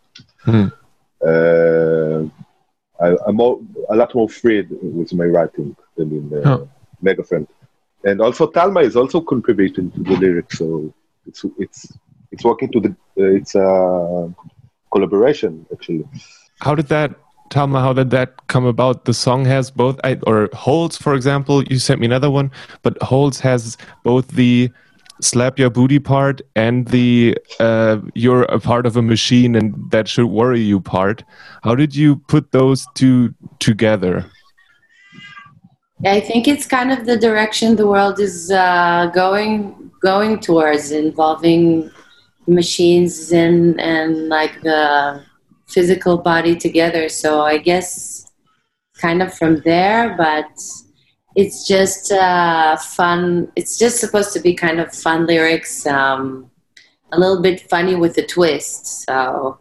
Hmm. 0.45 0.67
uh, 1.25 2.23
I, 3.01 3.15
I'm 3.27 3.35
more, 3.35 3.59
a 3.89 3.95
lot 3.95 4.13
more 4.15 4.29
free 4.29 4.65
with 4.69 5.13
my 5.13 5.25
writing 5.25 5.75
than 5.97 6.11
in 6.11 6.25
uh, 6.38 6.47
Huh. 6.47 6.65
Mega 7.01 7.23
Friend. 7.23 7.47
And 8.03 8.22
also 8.22 8.48
Talma 8.48 8.81
is 8.81 8.96
also 8.96 9.22
contributing 9.22 9.91
to 9.91 10.03
the 10.03 10.17
lyrics, 10.17 10.58
so 10.58 10.93
it's 11.27 11.46
it's 11.60 11.91
it's 12.31 12.43
working 12.43 12.72
to 12.72 12.79
the 12.79 12.89
uh, 13.20 13.36
it's 13.39 13.55
a 13.55 14.34
collaboration 14.91 15.65
actually. 15.72 16.05
how 16.60 16.75
did 16.75 16.88
that 16.88 17.15
Talma, 17.51 17.81
how 17.81 17.91
did 17.91 18.12
that 18.12 18.48
come 18.48 18.65
about? 18.65 19.03
The 19.03 19.13
song 19.13 19.43
has 19.43 19.70
both, 19.70 20.00
I, 20.05 20.17
or 20.25 20.50
Holes, 20.53 20.96
for 20.98 21.13
example. 21.13 21.62
You 21.65 21.79
sent 21.79 22.00
me 22.00 22.05
another 22.05 22.31
one, 22.31 22.50
but 22.81 23.00
Holes 23.03 23.41
has 23.41 23.77
both 24.03 24.29
the 24.29 24.72
slap 25.20 25.60
your 25.60 25.70
booty 25.70 26.00
part 26.00 26.41
and 26.55 26.88
the 26.88 27.38
uh, 27.60 28.00
you're 28.15 28.43
a 28.43 28.60
part 28.60 28.86
of 28.86 28.98
a 28.98 29.01
machine 29.01 29.55
and 29.55 29.75
that 29.91 30.08
should 30.08 30.27
worry 30.27 30.62
you 30.62 30.79
part. 30.79 31.24
How 31.62 31.75
did 31.75 31.93
you 31.93 32.15
put 32.15 32.51
those 32.51 32.88
two 32.96 33.34
together? 33.60 34.25
I 36.05 36.20
think 36.20 36.48
it's 36.48 36.65
kind 36.65 36.91
of 36.91 37.05
the 37.05 37.17
direction 37.17 37.75
the 37.75 37.88
world 37.88 38.20
is 38.20 38.51
uh, 38.51 39.12
going 39.13 39.91
going 40.01 40.39
towards, 40.39 40.91
involving 40.91 41.91
machines 42.48 43.31
and 43.31 43.79
and 43.79 44.27
like 44.29 44.62
the 44.62 45.24
physical 45.67 46.17
body 46.17 46.55
together. 46.55 47.08
So 47.08 47.41
I 47.41 47.58
guess 47.58 48.31
kind 48.98 49.22
of 49.22 49.34
from 49.34 49.62
there, 49.62 50.15
but 50.17 50.50
it's 51.36 51.67
just 51.67 52.12
uh, 52.12 52.77
fun. 52.77 53.51
It's 53.55 53.77
just 53.77 54.00
supposed 54.00 54.34
to 54.34 54.39
be 54.39 54.53
kind 54.53 54.79
of 54.79 54.93
fun 54.93 55.27
lyrics, 55.27 55.86
um, 55.86 56.50
a 57.12 57.20
little 57.20 57.41
bit 57.41 57.70
funny 57.70 57.96
with 57.96 58.17
a 58.17 58.25
twist. 58.25 59.05
So, 59.05 59.60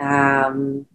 um, 0.00 0.86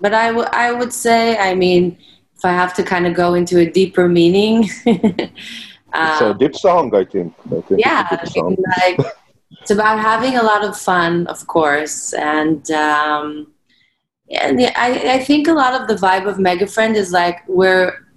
but 0.00 0.14
I, 0.14 0.28
w- 0.28 0.48
I 0.52 0.72
would 0.72 0.92
say, 0.92 1.36
I 1.36 1.54
mean, 1.54 1.98
if 2.42 2.46
I 2.46 2.52
have 2.52 2.74
to 2.74 2.82
kind 2.82 3.06
of 3.06 3.14
go 3.14 3.34
into 3.34 3.60
a 3.60 3.70
deeper 3.70 4.08
meaning, 4.08 4.68
it's 4.86 6.20
a 6.20 6.34
deep 6.36 6.56
song, 6.56 6.92
I 6.92 7.04
think. 7.04 7.32
I 7.46 7.60
think 7.60 7.80
yeah, 7.80 8.08
it's, 8.10 8.36
I 8.36 8.42
mean, 8.42 8.56
like 8.80 8.98
it's 9.60 9.70
about 9.70 10.00
having 10.00 10.36
a 10.36 10.42
lot 10.42 10.64
of 10.64 10.76
fun, 10.76 11.28
of 11.28 11.46
course, 11.46 12.12
and 12.14 12.68
um, 12.72 13.52
and 14.28 14.60
I, 14.74 15.14
I 15.14 15.18
think 15.20 15.46
a 15.46 15.52
lot 15.52 15.80
of 15.80 15.86
the 15.86 15.94
vibe 15.94 16.26
of 16.28 16.40
Mega 16.40 16.66
Friend 16.66 16.96
is 16.96 17.12
like 17.12 17.46
we're 17.46 18.08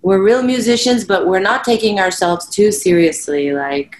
we're 0.00 0.22
real 0.22 0.42
musicians, 0.42 1.04
but 1.04 1.26
we're 1.26 1.46
not 1.50 1.62
taking 1.62 2.00
ourselves 2.00 2.48
too 2.48 2.72
seriously. 2.72 3.52
Like 3.52 3.94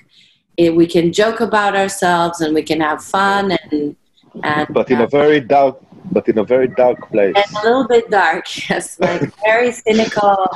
it, 0.57 0.75
we 0.75 0.87
can 0.87 1.13
joke 1.13 1.41
about 1.41 1.77
ourselves 1.77 2.41
and 2.41 2.55
we 2.55 2.63
can 2.63 2.81
have 2.81 3.05
fun 3.05 3.59
and 3.71 3.95
and 4.43 4.69
but 4.71 4.91
in 4.91 5.03
uh, 5.03 5.05
a 5.05 5.07
very 5.07 5.41
dark 5.41 5.86
but 6.13 6.29
in 6.29 6.39
a 6.39 6.45
very 6.45 6.69
dark 6.69 7.11
place. 7.11 7.35
and 7.37 7.57
a 7.57 7.63
little 7.63 7.87
bit 7.87 8.11
dark, 8.11 8.45
yes, 8.71 8.99
like 9.01 9.23
very 9.45 9.73
cynical 9.73 10.49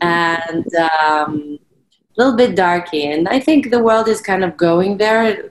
and 0.00 0.66
um, 0.74 1.58
a 2.16 2.16
little 2.16 2.36
bit 2.36 2.54
darky. 2.56 3.06
And 3.06 3.28
I 3.28 3.40
think 3.40 3.70
the 3.70 3.82
world 3.82 4.08
is 4.08 4.20
kind 4.20 4.44
of 4.44 4.56
going 4.56 4.98
there 4.98 5.50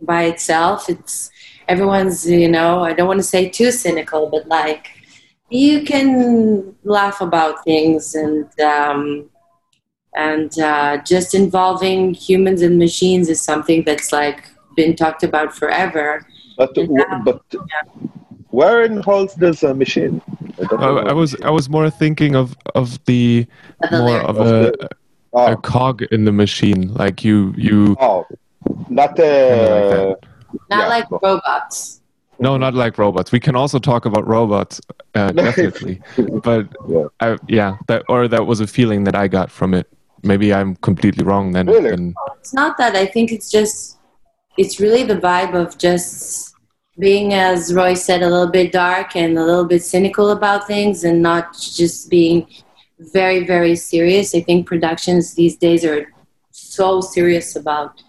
by 0.00 0.24
itself. 0.24 0.88
It's 0.88 1.30
everyone's, 1.68 2.28
you 2.28 2.48
know, 2.48 2.84
I 2.84 2.92
don't 2.92 3.08
want 3.08 3.18
to 3.20 3.24
say 3.24 3.48
too 3.48 3.70
cynical, 3.70 4.28
but 4.28 4.46
like 4.48 4.90
you 5.50 5.82
can 5.84 6.74
laugh 6.84 7.20
about 7.20 7.64
things 7.64 8.14
and 8.14 8.48
um, 8.60 9.30
and 10.14 10.58
uh, 10.58 10.98
just 11.04 11.34
involving 11.34 12.14
humans 12.14 12.62
and 12.62 12.78
machines 12.78 13.28
is 13.28 13.40
something 13.40 13.84
that's 13.84 14.12
like 14.12 14.48
been 14.76 14.96
talked 14.96 15.22
about 15.22 15.54
forever. 15.54 16.26
But 16.56 16.70
Yeah. 16.76 17.22
but 17.24 17.42
where 18.50 18.82
in 18.84 18.98
holes 18.98 19.34
this 19.34 19.62
uh, 19.64 19.74
machine? 19.74 20.20
I, 20.58 20.74
I. 20.74 20.88
I 21.10 21.12
was 21.12 21.34
I 21.42 21.50
was 21.50 21.68
more 21.68 21.90
thinking 21.90 22.34
of 22.34 22.56
of 22.74 23.02
the 23.04 23.46
more 23.90 24.00
lyrics- 24.10 24.28
of 24.28 24.36
a, 24.40 24.72
oh, 25.32 25.52
a 25.52 25.56
cog 25.56 26.02
in 26.10 26.24
the 26.24 26.32
machine. 26.32 26.92
Like 26.94 27.24
you 27.24 27.54
you 27.56 27.96
oh, 28.00 28.26
not 28.88 29.16
Kinda 29.16 30.10
uh, 30.10 30.14
not 30.70 30.78
yeah, 30.80 30.86
like 30.88 31.10
robots. 31.10 32.00
no 32.40 32.56
not 32.56 32.74
like 32.74 32.98
robots. 32.98 33.32
We 33.32 33.40
can 33.40 33.54
also 33.56 33.78
talk 33.78 34.06
about 34.06 34.26
robots 34.26 34.80
uh, 35.14 35.32
definitely, 35.46 36.00
but 36.42 36.66
Yeah. 36.88 37.04
I, 37.20 37.36
yeah 37.48 37.76
that 37.88 38.02
or 38.08 38.28
that 38.28 38.46
was 38.46 38.60
a 38.60 38.66
feeling 38.66 39.04
that 39.04 39.14
I 39.14 39.28
got 39.28 39.50
from 39.50 39.74
it. 39.74 39.86
Maybe 40.22 40.52
I'm 40.52 40.74
completely 40.76 41.24
wrong 41.24 41.52
then. 41.52 41.66
Really? 41.66 41.90
then 41.90 42.14
It's 42.40 42.52
not 42.52 42.76
that. 42.78 42.96
I 42.96 43.06
think 43.06 43.30
it's 43.30 43.48
just, 43.52 43.98
it's 44.56 44.80
really 44.80 45.04
the 45.04 45.14
vibe 45.14 45.54
of 45.54 45.78
just 45.78 46.54
being, 46.98 47.34
as 47.34 47.72
Roy 47.72 47.94
said, 47.94 48.22
a 48.22 48.28
little 48.28 48.50
bit 48.50 48.72
dark 48.72 49.16
and 49.16 49.38
a 49.38 49.44
little 49.44 49.64
bit 49.64 49.82
cynical 49.82 50.30
about 50.30 50.66
things 50.66 51.04
and 51.04 51.22
not 51.22 51.54
just 51.54 52.10
being 52.10 52.46
very, 52.98 53.44
very 53.44 53.76
serious. 53.76 54.34
I 54.34 54.40
think 54.40 54.66
productions 54.66 55.34
these 55.34 55.56
days 55.56 55.84
are 55.84 56.12
so 56.50 57.00
serious 57.00 57.56
about 57.56 58.02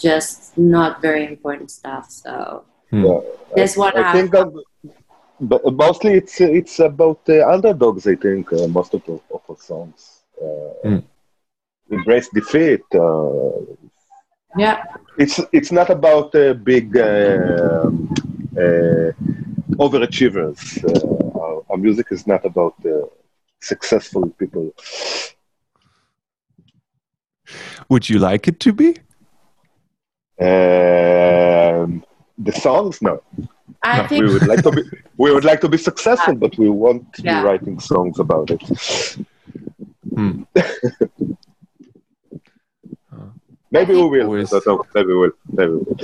just 0.00 0.56
not 0.58 1.00
very 1.00 1.24
important 1.26 1.70
stuff. 1.70 2.10
So 2.10 2.64
hmm. 2.90 3.04
Yeah. 3.04 3.20
that's 3.54 3.76
what 3.76 3.96
I 3.96 4.12
think 4.12 4.32
that 4.32 4.50
but 5.40 5.62
mostly 5.74 6.14
it's 6.14 6.40
it's 6.40 6.78
about 6.78 7.24
the 7.24 7.46
underdogs. 7.46 8.06
I 8.06 8.16
think 8.16 8.52
uh, 8.52 8.66
most 8.68 8.94
of 8.94 9.04
the, 9.04 9.20
of 9.32 9.42
the 9.48 9.56
songs 9.56 10.20
uh, 10.40 10.88
Mm. 10.88 11.02
embrace 11.90 12.28
defeat. 12.28 12.82
Uh, 12.94 13.50
yeah, 14.56 14.84
it's 15.18 15.40
it's 15.52 15.72
not 15.72 15.90
about 15.90 16.34
uh, 16.34 16.54
big 16.54 16.96
uh, 16.96 17.02
uh, 17.02 17.90
overachievers. 19.84 20.58
Uh, 20.84 21.38
our, 21.40 21.62
our 21.70 21.76
music 21.76 22.06
is 22.10 22.26
not 22.26 22.44
about 22.44 22.74
uh, 22.84 23.06
successful 23.60 24.28
people. 24.38 24.72
Would 27.88 28.08
you 28.08 28.18
like 28.18 28.48
it 28.48 28.60
to 28.60 28.72
be? 28.72 28.88
Um, 30.40 32.04
the 32.38 32.52
songs, 32.52 33.00
no. 33.02 33.22
I 33.82 34.02
No, 34.02 34.08
think 34.08 34.24
We 34.24 34.32
would 34.32 34.46
like 34.46 34.62
to 34.62 34.70
be 34.72 34.82
we 35.16 35.32
would 35.32 35.44
like 35.44 35.60
to 35.60 35.68
be 35.68 35.78
successful, 35.78 36.34
but 36.34 36.56
we 36.58 36.68
won't 36.68 37.06
Yeah. 37.18 37.40
be 37.40 37.46
writing 37.46 37.78
songs 37.80 38.18
about 38.18 38.50
it. 38.50 38.62
Hmm. 40.14 40.42
Maybe 43.70 43.94
we 43.94 44.04
will. 44.08 44.26
Always. 44.26 44.52
I 44.52 44.60
don't. 44.64 44.86
Maybe 44.94 45.08
we 45.08 45.16
will. 45.16 45.32
Maybe 45.52 45.72
we 45.72 45.78
will. 45.78 45.96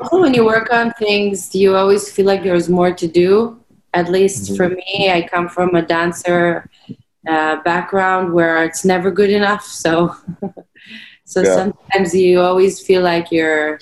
Also, 0.00 0.20
when 0.22 0.34
you 0.34 0.44
work 0.44 0.72
on 0.72 0.92
things, 0.98 1.54
you 1.54 1.74
always 1.76 2.10
feel 2.10 2.26
like 2.26 2.42
there's 2.42 2.68
more 2.68 2.92
to 2.92 3.06
do. 3.06 3.58
At 3.92 4.10
least 4.10 4.52
Mhm. 4.52 4.56
for 4.56 4.68
me, 4.68 5.10
I 5.10 5.22
come 5.22 5.48
from 5.48 5.74
a 5.74 5.82
dancer 5.82 6.68
uh, 7.28 7.56
background 7.62 8.32
where 8.32 8.62
it's 8.64 8.84
never 8.84 9.10
good 9.10 9.30
enough. 9.30 9.64
So, 9.64 10.14
so 11.24 11.42
Yeah. 11.42 11.54
sometimes 11.58 12.14
you 12.14 12.40
always 12.40 12.80
feel 12.80 13.02
like 13.02 13.30
you're 13.30 13.78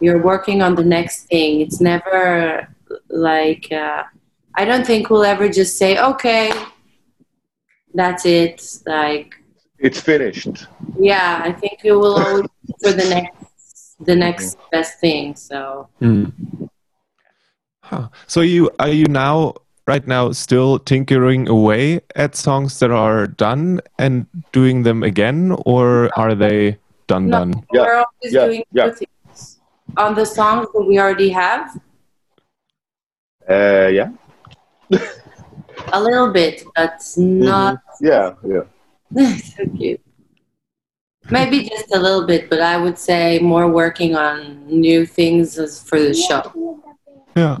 you're 0.00 0.22
working 0.22 0.62
on 0.62 0.74
the 0.74 0.84
next 0.84 1.24
thing. 1.30 1.60
It's 1.60 1.80
never 1.80 2.68
like 3.08 3.66
uh, 3.72 4.02
I 4.56 4.64
don't 4.64 4.86
think 4.86 5.08
we'll 5.10 5.24
ever 5.24 5.48
just 5.48 5.78
say, 5.78 5.98
okay, 5.98 6.50
that's 7.94 8.24
it. 8.26 8.62
Like, 8.86 9.34
It's 9.78 10.00
finished. 10.00 10.66
yeah, 10.98 11.40
I 11.44 11.52
think 11.52 11.80
we 11.84 11.92
will 11.92 12.16
always 12.16 12.46
for 12.82 12.92
the 12.92 13.08
next 13.08 13.35
the 14.00 14.16
next 14.16 14.58
best 14.70 15.00
thing. 15.00 15.34
So. 15.36 15.88
Hmm. 15.98 16.24
Huh. 17.82 18.08
So 18.26 18.40
you 18.40 18.70
are 18.78 18.88
you 18.88 19.06
now 19.06 19.54
right 19.86 20.06
now 20.06 20.32
still 20.32 20.78
tinkering 20.80 21.48
away 21.48 22.00
at 22.16 22.34
songs 22.34 22.78
that 22.80 22.90
are 22.90 23.26
done 23.28 23.80
and 23.98 24.26
doing 24.52 24.82
them 24.82 25.02
again, 25.02 25.56
or 25.64 26.10
are 26.18 26.34
they 26.34 26.78
done 27.06 27.28
No, 27.28 27.38
done? 27.38 27.54
Yeah, 27.72 27.82
we're 27.82 27.94
always 27.94 28.32
yeah, 28.32 28.46
doing 28.46 28.64
yeah. 28.72 28.90
things 28.90 29.60
on 29.96 30.14
the 30.14 30.26
songs 30.26 30.66
that 30.74 30.82
we 30.82 30.98
already 30.98 31.30
have. 31.30 31.80
Uh, 33.48 33.88
yeah. 33.92 34.10
A 35.92 36.02
little 36.02 36.32
bit, 36.32 36.64
but 36.74 37.00
not 37.16 37.78
Yeah. 38.00 38.34
Yeah. 38.44 38.66
so 39.38 39.66
cute. 39.76 40.00
Maybe 41.30 41.68
just 41.68 41.94
a 41.94 41.98
little 41.98 42.26
bit, 42.26 42.48
but 42.48 42.60
I 42.60 42.76
would 42.76 42.98
say 42.98 43.38
more 43.38 43.68
working 43.68 44.14
on 44.16 44.66
new 44.66 45.06
things 45.06 45.56
for 45.88 45.98
the 46.00 46.14
show. 46.14 46.80
Yeah. 47.34 47.58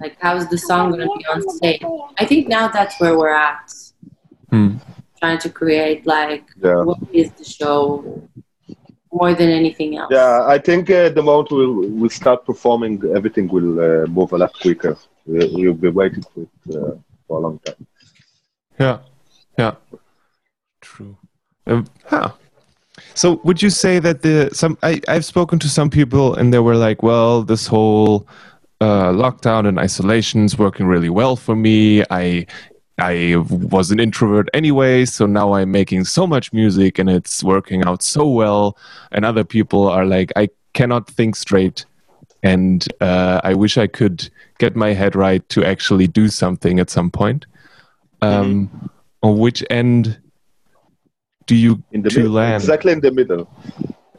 Like, 0.00 0.16
how's 0.20 0.48
the 0.48 0.58
song 0.58 0.90
going 0.90 1.02
to 1.02 1.14
be 1.18 1.26
on 1.26 1.48
stage? 1.56 1.82
I 2.18 2.24
think 2.24 2.48
now 2.48 2.68
that's 2.68 2.98
where 3.00 3.16
we're 3.18 3.34
at. 3.34 3.72
Hmm. 4.50 4.76
Trying 5.18 5.38
to 5.38 5.50
create, 5.50 6.06
like, 6.06 6.44
Yeah. 6.62 6.82
what 6.82 6.98
is 7.12 7.30
the 7.32 7.44
show 7.44 8.28
more 9.12 9.34
than 9.34 9.50
anything 9.50 9.96
else. 9.96 10.10
Yeah. 10.10 10.44
I 10.46 10.58
think 10.58 10.90
uh, 10.90 11.08
the 11.10 11.22
moment 11.22 11.50
we 11.50 11.66
we 12.02 12.08
start 12.08 12.44
performing, 12.44 13.02
everything 13.14 13.48
will 13.48 13.72
uh, 13.80 14.06
move 14.06 14.32
a 14.32 14.38
lot 14.38 14.52
quicker. 14.60 14.96
We, 15.26 15.38
we'll 15.54 15.74
be 15.74 15.90
waiting 15.90 16.22
for 16.22 16.40
it 16.42 16.76
uh, 16.76 16.94
for 17.26 17.38
a 17.38 17.40
long 17.40 17.58
time. 17.66 17.86
Yeah. 18.78 18.98
Yeah. 19.58 19.74
True. 20.80 21.16
Um, 21.66 21.86
huh. 22.06 22.30
So 23.20 23.38
would 23.44 23.60
you 23.60 23.68
say 23.68 23.98
that 23.98 24.22
the 24.22 24.48
some 24.54 24.78
I, 24.82 24.98
I've 25.06 25.26
spoken 25.26 25.58
to 25.58 25.68
some 25.68 25.90
people 25.90 26.34
and 26.34 26.54
they 26.54 26.58
were 26.58 26.76
like, 26.76 27.02
well, 27.02 27.42
this 27.42 27.66
whole 27.66 28.26
uh, 28.80 29.12
lockdown 29.12 29.68
and 29.68 29.78
isolation 29.78 30.46
is 30.46 30.56
working 30.56 30.86
really 30.86 31.10
well 31.10 31.36
for 31.36 31.54
me. 31.54 32.02
I 32.08 32.46
I 32.96 33.36
was 33.36 33.90
an 33.90 34.00
introvert 34.00 34.48
anyway, 34.54 35.04
so 35.04 35.26
now 35.26 35.52
I'm 35.52 35.70
making 35.70 36.04
so 36.04 36.26
much 36.26 36.50
music 36.54 36.98
and 36.98 37.10
it's 37.10 37.44
working 37.44 37.84
out 37.84 38.02
so 38.02 38.26
well. 38.26 38.78
And 39.12 39.26
other 39.26 39.44
people 39.44 39.86
are 39.86 40.06
like, 40.06 40.32
I 40.34 40.48
cannot 40.72 41.06
think 41.06 41.36
straight, 41.36 41.84
and 42.42 42.88
uh, 43.02 43.42
I 43.44 43.52
wish 43.52 43.76
I 43.76 43.86
could 43.86 44.30
get 44.58 44.76
my 44.76 44.94
head 44.94 45.14
right 45.14 45.46
to 45.50 45.62
actually 45.62 46.08
do 46.08 46.28
something 46.28 46.80
at 46.80 46.88
some 46.88 47.10
point. 47.10 47.44
Um, 48.22 48.90
On 49.22 49.38
which 49.38 49.62
end 49.68 50.16
do 51.46 51.54
you 51.56 51.82
In 51.92 52.02
the 52.02 52.10
to 52.10 52.20
middle, 52.20 52.32
land? 52.32 52.62
exactly 52.62 52.92
in 52.92 53.00
the 53.00 53.10
middle. 53.10 53.48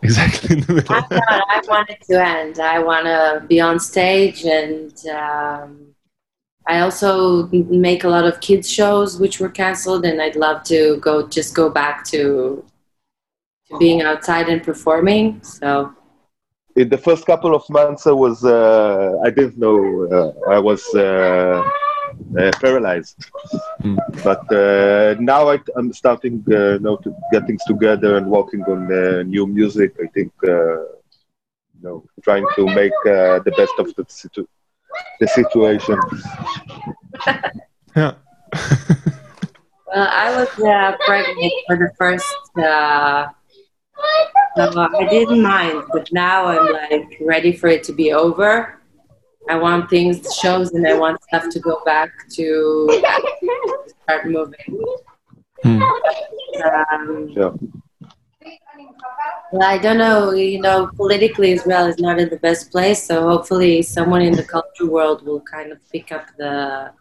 exactly 0.02 0.58
in 0.58 0.62
the 0.64 0.74
middle. 0.74 0.96
I'm 0.96 1.06
not. 1.12 1.44
I 1.50 1.62
want 1.68 1.90
it 1.90 2.02
to 2.10 2.24
end. 2.26 2.60
I 2.60 2.80
want 2.80 3.06
to 3.06 3.46
be 3.48 3.60
on 3.62 3.80
stage, 3.80 4.44
and 4.46 4.94
um, 5.08 5.94
I 6.68 6.80
also 6.82 7.48
make 7.88 8.04
a 8.04 8.10
lot 8.10 8.26
of 8.26 8.40
kids 8.42 8.70
shows 8.70 9.20
which 9.20 9.40
were 9.40 9.50
canceled, 9.50 10.06
and 10.06 10.22
I'd 10.22 10.36
love 10.36 10.64
to 10.66 10.98
go 10.98 11.28
just 11.28 11.56
go 11.56 11.70
back 11.70 12.04
to 12.06 12.64
to 13.70 13.78
being 13.78 14.02
outside 14.02 14.50
and 14.50 14.62
performing. 14.64 15.42
So 15.44 15.94
In 16.76 16.90
the 16.90 16.98
first 16.98 17.26
couple 17.26 17.54
of 17.56 17.64
months, 17.70 18.08
I 18.08 18.12
was 18.26 18.44
uh, 18.44 19.18
I 19.26 19.30
didn't 19.30 19.58
know 19.58 19.78
uh, 20.18 20.32
I 20.56 20.60
was 20.60 20.82
uh, 20.96 21.62
uh, 22.40 22.52
paralyzed, 22.62 23.18
Mm. 23.84 23.98
but 24.24 24.44
uh, 24.54 25.16
now 25.20 25.50
I, 25.50 25.58
I'm 25.76 25.92
starting 25.94 26.44
uh, 26.52 26.78
now 26.82 26.96
to 26.98 27.10
get 27.32 27.48
things 27.48 27.64
together 27.66 28.18
and 28.18 28.26
working 28.28 28.64
on 28.74 28.80
uh, 28.92 29.24
new 29.24 29.46
music. 29.48 29.92
I 30.04 30.08
think 30.16 30.32
uh, 30.44 30.82
you 31.76 31.82
know 31.84 32.04
trying 32.24 32.46
to 32.58 32.66
make 32.82 32.98
uh, 33.06 33.40
the 33.48 33.54
best 33.58 33.74
of 33.80 33.88
the, 33.96 34.06
situ- 34.08 34.48
the 35.20 35.28
situation. 35.28 35.98
Yeah. 37.96 38.14
Well, 39.94 40.08
I 40.10 40.32
was 40.40 40.48
uh, 40.60 40.96
pregnant 41.06 41.54
for 41.68 41.76
the 41.76 41.92
first. 41.98 42.26
Uh, 42.58 43.28
so 44.56 44.88
I 45.00 45.06
didn't 45.10 45.42
mind, 45.42 45.84
but 45.92 46.08
now 46.14 46.46
I'm 46.46 46.72
like 46.72 47.18
ready 47.22 47.52
for 47.52 47.68
it 47.68 47.84
to 47.86 47.94
be 47.94 48.14
over. 48.14 48.81
I 49.50 49.56
want 49.58 49.90
things, 49.90 50.34
shows, 50.36 50.72
and 50.74 50.88
I 50.88 50.94
want 50.98 51.22
stuff 51.24 51.50
to 51.50 51.60
go 51.60 51.82
back 51.86 52.10
to 52.36 53.02
start 54.04 54.26
moving. 54.28 54.86
Hmm. 55.64 55.82
Um, 56.64 57.30
Yeah. 57.36 57.52
well, 59.52 59.64
I 59.64 59.78
don't 59.78 59.98
know. 59.98 60.32
You 60.32 60.62
know, 60.62 60.90
politically, 60.96 61.52
Israel 61.52 61.88
is 61.88 62.00
not 62.00 62.20
in 62.20 62.30
the 62.30 62.38
best 62.38 62.72
place. 62.72 63.04
So 63.04 63.28
hopefully, 63.28 63.82
someone 63.82 64.22
in 64.22 64.34
the 64.34 64.44
culture 64.44 64.88
world 64.90 65.26
will 65.26 65.42
kind 65.42 65.72
of 65.72 65.80
pick 65.92 66.12
up 66.12 66.28
the, 66.38 66.92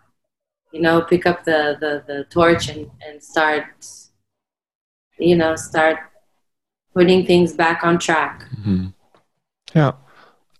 you 0.72 0.80
know, 0.80 1.02
pick 1.02 1.26
up 1.26 1.44
the 1.44 1.76
the, 1.80 2.02
the 2.06 2.24
torch 2.24 2.68
and 2.68 2.90
and 3.06 3.22
start, 3.22 3.66
you 5.18 5.36
know, 5.36 5.56
start 5.56 5.98
putting 6.94 7.24
things 7.26 7.52
back 7.52 7.84
on 7.84 7.98
track. 7.98 8.44
Mhm. 8.60 8.92
Yeah, 9.74 9.92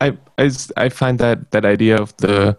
I, 0.00 0.16
I 0.38 0.44
s- 0.46 0.72
I 0.76 0.88
find 0.88 1.18
that 1.18 1.50
that 1.50 1.64
idea 1.64 1.96
of 2.00 2.16
the 2.18 2.56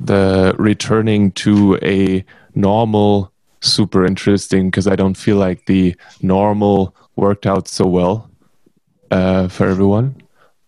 the 0.00 0.54
returning 0.58 1.32
to 1.32 1.78
a 1.82 2.24
normal 2.54 3.32
super 3.60 4.04
interesting 4.04 4.70
because 4.70 4.86
I 4.86 4.96
don't 4.96 5.16
feel 5.16 5.36
like 5.36 5.66
the 5.66 5.94
normal 6.20 6.94
worked 7.16 7.46
out 7.46 7.68
so 7.68 7.86
well 7.86 8.28
uh, 9.10 9.48
for 9.48 9.66
everyone. 9.68 10.16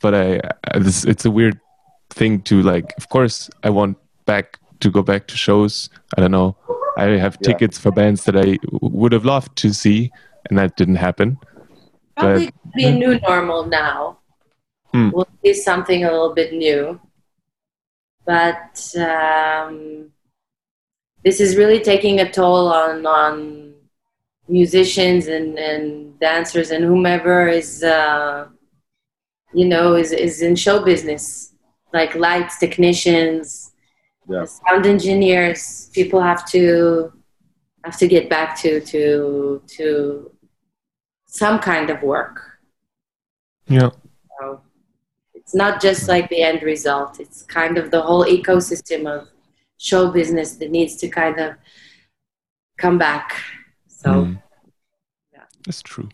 But 0.00 0.14
I, 0.14 0.40
I 0.72 0.79
this, 0.79 1.05
it's 1.05 1.24
a 1.24 1.31
weird 1.31 1.59
thing 2.11 2.42
to 2.42 2.62
like. 2.62 2.94
Of 2.96 3.09
course, 3.09 3.50
I 3.64 3.70
want 3.70 3.98
back 4.26 4.59
to 4.81 4.90
go 4.90 5.02
back 5.02 5.26
to 5.29 5.37
shows. 5.37 5.90
I 6.16 6.20
don't 6.20 6.31
know. 6.31 6.57
I 6.96 7.05
have 7.18 7.37
Yeah. 7.40 7.48
tickets 7.52 7.79
for 7.79 7.90
bands 7.90 8.24
that 8.24 8.37
I 8.37 8.59
would 8.81 9.12
have 9.12 9.24
loved 9.24 9.57
to 9.57 9.72
see, 9.72 10.11
and 10.48 10.59
that 10.59 10.76
didn't 10.76 10.96
happen. 10.96 11.38
Probably 12.16 12.50
be 12.74 12.85
a 12.85 12.92
new 12.92 13.18
normal 13.20 13.66
now. 13.66 14.18
Hmm. 14.96 15.11
We'll 15.12 15.28
see 15.44 15.52
something 15.54 16.04
a 16.04 16.11
little 16.11 16.35
bit 16.35 16.52
new. 16.54 17.00
But 18.24 18.94
um, 18.96 20.11
this 21.24 21.40
is 21.40 21.56
really 21.56 21.80
taking 21.80 22.20
a 22.20 22.30
toll 22.30 22.68
on 22.72 23.06
on 23.06 23.74
musicians 24.48 25.26
and, 25.26 25.59
and 25.59 26.18
dancers 26.20 26.70
and 26.70 26.85
whomever 26.85 27.48
is 27.48 27.82
uh, 27.82 28.46
you 29.52 29.64
know 29.66 29.94
is, 29.94 30.12
is 30.12 30.40
in 30.40 30.54
show 30.56 30.82
business 30.85 31.52
like 31.92 32.14
lights 32.14 32.59
technicians 32.59 33.72
Yeah. 34.28 34.44
sound 34.44 34.87
engineers 34.87 35.90
people 35.92 36.20
have 36.20 36.42
to 36.54 37.12
have 37.85 37.96
to 37.98 38.06
get 38.14 38.28
back 38.30 38.56
to 38.62 38.80
to 38.92 39.62
to 39.76 39.87
some 41.26 41.59
kind 41.59 41.90
of 41.90 42.02
work 42.02 42.37
Yeah. 43.68 43.90
so 44.38 44.61
it's 45.46 45.54
not 45.54 45.80
just 45.80 46.09
like 46.09 46.28
the 46.28 46.42
end 46.42 46.62
result. 46.62 47.20
It's 47.20 47.42
kind 47.44 47.78
of 47.78 47.92
the 47.92 48.02
whole 48.02 48.24
ecosystem 48.24 49.06
of 49.06 49.28
show 49.78 50.11
business 50.11 50.56
that 50.56 50.72
needs 50.72 50.96
to 50.96 51.09
kind 51.09 51.38
of 51.38 51.54
come 52.78 52.98
back. 52.98 53.37
So 53.87 54.11
Mm. 54.11 54.42
yeah. 55.32 55.44
That's 55.64 55.82
true. 55.82 56.09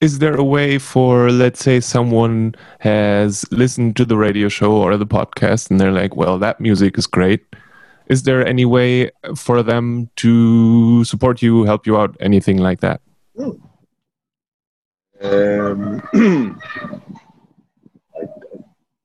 Is 0.00 0.20
there 0.20 0.36
a 0.36 0.44
way 0.44 0.78
for, 0.78 1.30
let's 1.30 1.58
say, 1.64 1.80
someone 1.80 2.54
has 2.80 3.44
listened 3.50 3.96
to 3.96 4.04
the 4.04 4.16
radio 4.16 4.48
show 4.48 4.70
or 4.72 4.96
the 4.96 5.06
podcast 5.06 5.70
and 5.70 5.80
they're 5.80 5.90
like, 6.02 6.14
well, 6.14 6.38
that 6.38 6.60
music 6.60 6.96
is 6.98 7.08
great. 7.08 7.42
Is 8.08 8.22
there 8.22 8.46
any 8.46 8.64
way 8.64 9.10
for 9.34 9.62
them 9.64 10.08
to 10.16 11.02
support 11.04 11.42
you, 11.42 11.64
help 11.64 11.84
you 11.86 11.96
out, 11.96 12.16
anything 12.20 12.58
like 12.58 12.80
that? 12.80 13.00
Um, 15.20 16.02
I- 16.12 16.54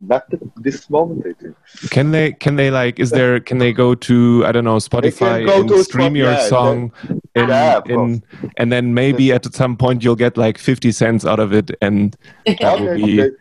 not 0.02 0.32
at 0.34 0.40
this 0.58 0.90
moment, 0.90 1.26
I 1.28 1.34
think. 1.34 1.56
Can 1.90 2.12
they, 2.12 2.32
can 2.34 2.56
they 2.56 2.72
like, 2.72 3.00
is 3.00 3.10
there, 3.12 3.40
can 3.40 3.58
they 3.58 3.74
go 3.74 3.96
to, 3.96 4.44
I 4.46 4.52
don't 4.52 4.64
know, 4.64 4.78
Spotify 4.78 5.46
go 5.46 5.60
and 5.60 5.70
to 5.70 5.84
stream 5.84 6.08
Spot- 6.12 6.16
your 6.16 6.32
yeah, 6.32 6.48
song 6.48 6.92
in, 7.36 7.50
Yeah, 7.50 7.82
in, 7.86 8.24
and 8.58 8.72
then 8.72 8.94
maybe 8.94 9.32
at 9.34 9.52
some 9.54 9.76
point 9.76 10.04
you'll 10.04 10.16
get 10.16 10.38
like 10.38 10.58
50 10.58 10.92
cents 10.94 11.26
out 11.26 11.40
of 11.40 11.54
it 11.54 11.72
and 11.82 12.16
that 12.46 12.80
will 12.80 12.90
Okay, 12.90 13.04
be, 13.04 13.22
okay. 13.22 13.36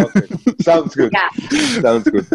okay. 0.00 0.54
Sounds 0.62 0.94
good. 0.94 1.12
Yeah. 1.12 1.28
Sounds 1.82 2.04
good. 2.08 2.26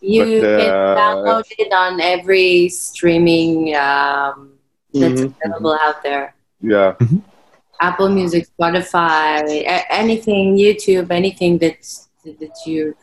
you 0.00 0.40
But, 0.42 0.58
can 0.60 0.70
uh, 0.70 0.96
download 0.96 1.44
it 1.58 1.72
on 1.72 2.00
every 2.00 2.68
streaming 2.68 3.74
um, 3.74 4.50
that's 4.92 5.22
Mhm, 5.22 5.34
available 5.44 5.78
out 5.80 6.02
there. 6.02 6.34
Yeah. 6.60 6.94
Apple 7.80 8.08
Music, 8.10 8.46
Spotify, 8.58 9.62
a- 9.64 9.92
anything, 9.92 10.56
YouTube, 10.56 11.10
anything 11.10 11.58
that 11.58 11.78
that 12.24 12.56
you 12.66 12.96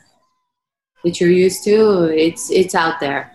that 1.03 1.19
you're 1.19 1.31
used 1.31 1.63
to, 1.63 2.09
it's 2.13 2.51
it's 2.51 2.75
out 2.75 2.99
there. 2.99 3.31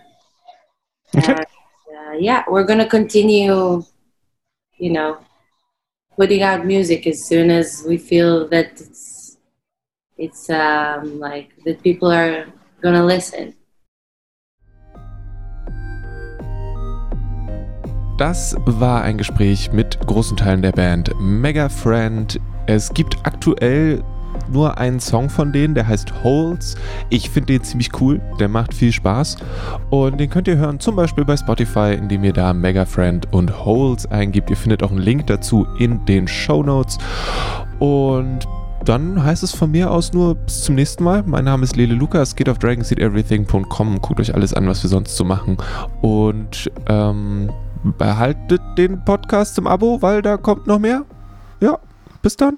Okay. 1.15 1.33
And, 1.33 1.39
uh, 1.39 2.17
yeah, 2.19 2.43
we're 2.47 2.65
gonna 2.65 2.87
continue, 2.87 3.83
you 4.77 4.91
know, 4.91 5.17
putting 6.15 6.43
out 6.43 6.65
music 6.65 7.07
as 7.07 7.25
soon 7.25 7.51
as 7.51 7.83
we 7.87 7.97
feel 7.97 8.47
that 8.49 8.79
it's 8.79 9.37
it's 10.17 10.49
um, 10.49 11.19
like 11.19 11.49
that 11.65 11.81
people 11.83 12.11
are 12.11 12.45
gonna 12.81 13.03
listen. 13.03 13.53
Das 18.17 18.55
war 18.65 19.03
ein 19.03 19.19
Gespräch 19.19 19.71
mit 19.71 19.99
großen 20.07 20.35
Teilen 20.35 20.63
der 20.63 20.71
Band 20.71 21.11
Mega 21.19 21.69
Friend. 21.69 22.39
Es 22.65 22.91
gibt 22.91 23.15
aktuell 23.23 24.03
nur 24.49 24.77
einen 24.77 24.99
Song 24.99 25.29
von 25.29 25.51
denen, 25.51 25.75
der 25.75 25.87
heißt 25.87 26.23
Holes. 26.23 26.75
Ich 27.09 27.29
finde 27.29 27.53
den 27.53 27.63
ziemlich 27.63 27.89
cool, 28.01 28.21
der 28.39 28.47
macht 28.47 28.73
viel 28.73 28.91
Spaß. 28.91 29.37
Und 29.89 30.19
den 30.19 30.29
könnt 30.29 30.47
ihr 30.47 30.57
hören, 30.57 30.79
zum 30.79 30.95
Beispiel 30.95 31.25
bei 31.25 31.37
Spotify, 31.37 31.93
indem 31.93 32.23
ihr 32.23 32.33
da 32.33 32.53
Mega 32.53 32.85
Friend 32.85 33.31
und 33.33 33.65
Holes 33.65 34.05
eingibt. 34.07 34.49
Ihr 34.49 34.57
findet 34.57 34.83
auch 34.83 34.91
einen 34.91 35.01
Link 35.01 35.27
dazu 35.27 35.67
in 35.79 36.05
den 36.05 36.27
Show 36.27 36.63
Notes. 36.63 36.97
Und 37.79 38.47
dann 38.85 39.21
heißt 39.21 39.43
es 39.43 39.53
von 39.53 39.71
mir 39.71 39.91
aus 39.91 40.13
nur 40.13 40.35
bis 40.35 40.63
zum 40.63 40.75
nächsten 40.75 41.03
Mal. 41.03 41.23
Mein 41.25 41.45
Name 41.45 41.63
ist 41.63 41.75
Lele 41.75 41.93
Lukas, 41.93 42.35
geht 42.35 42.47
auf 42.47 42.57
dragonseedeverything.com, 42.59 44.01
guckt 44.01 44.19
euch 44.19 44.33
alles 44.33 44.53
an, 44.53 44.67
was 44.67 44.81
wir 44.83 44.89
sonst 44.89 45.15
so 45.17 45.25
machen. 45.25 45.57
Und 46.01 46.71
ähm, 46.87 47.49
behaltet 47.97 48.61
den 48.77 49.03
Podcast 49.03 49.57
im 49.57 49.67
Abo, 49.67 50.01
weil 50.01 50.21
da 50.21 50.37
kommt 50.37 50.67
noch 50.67 50.79
mehr. 50.79 51.03
Ja, 51.59 51.79
bis 52.21 52.37
dann. 52.37 52.57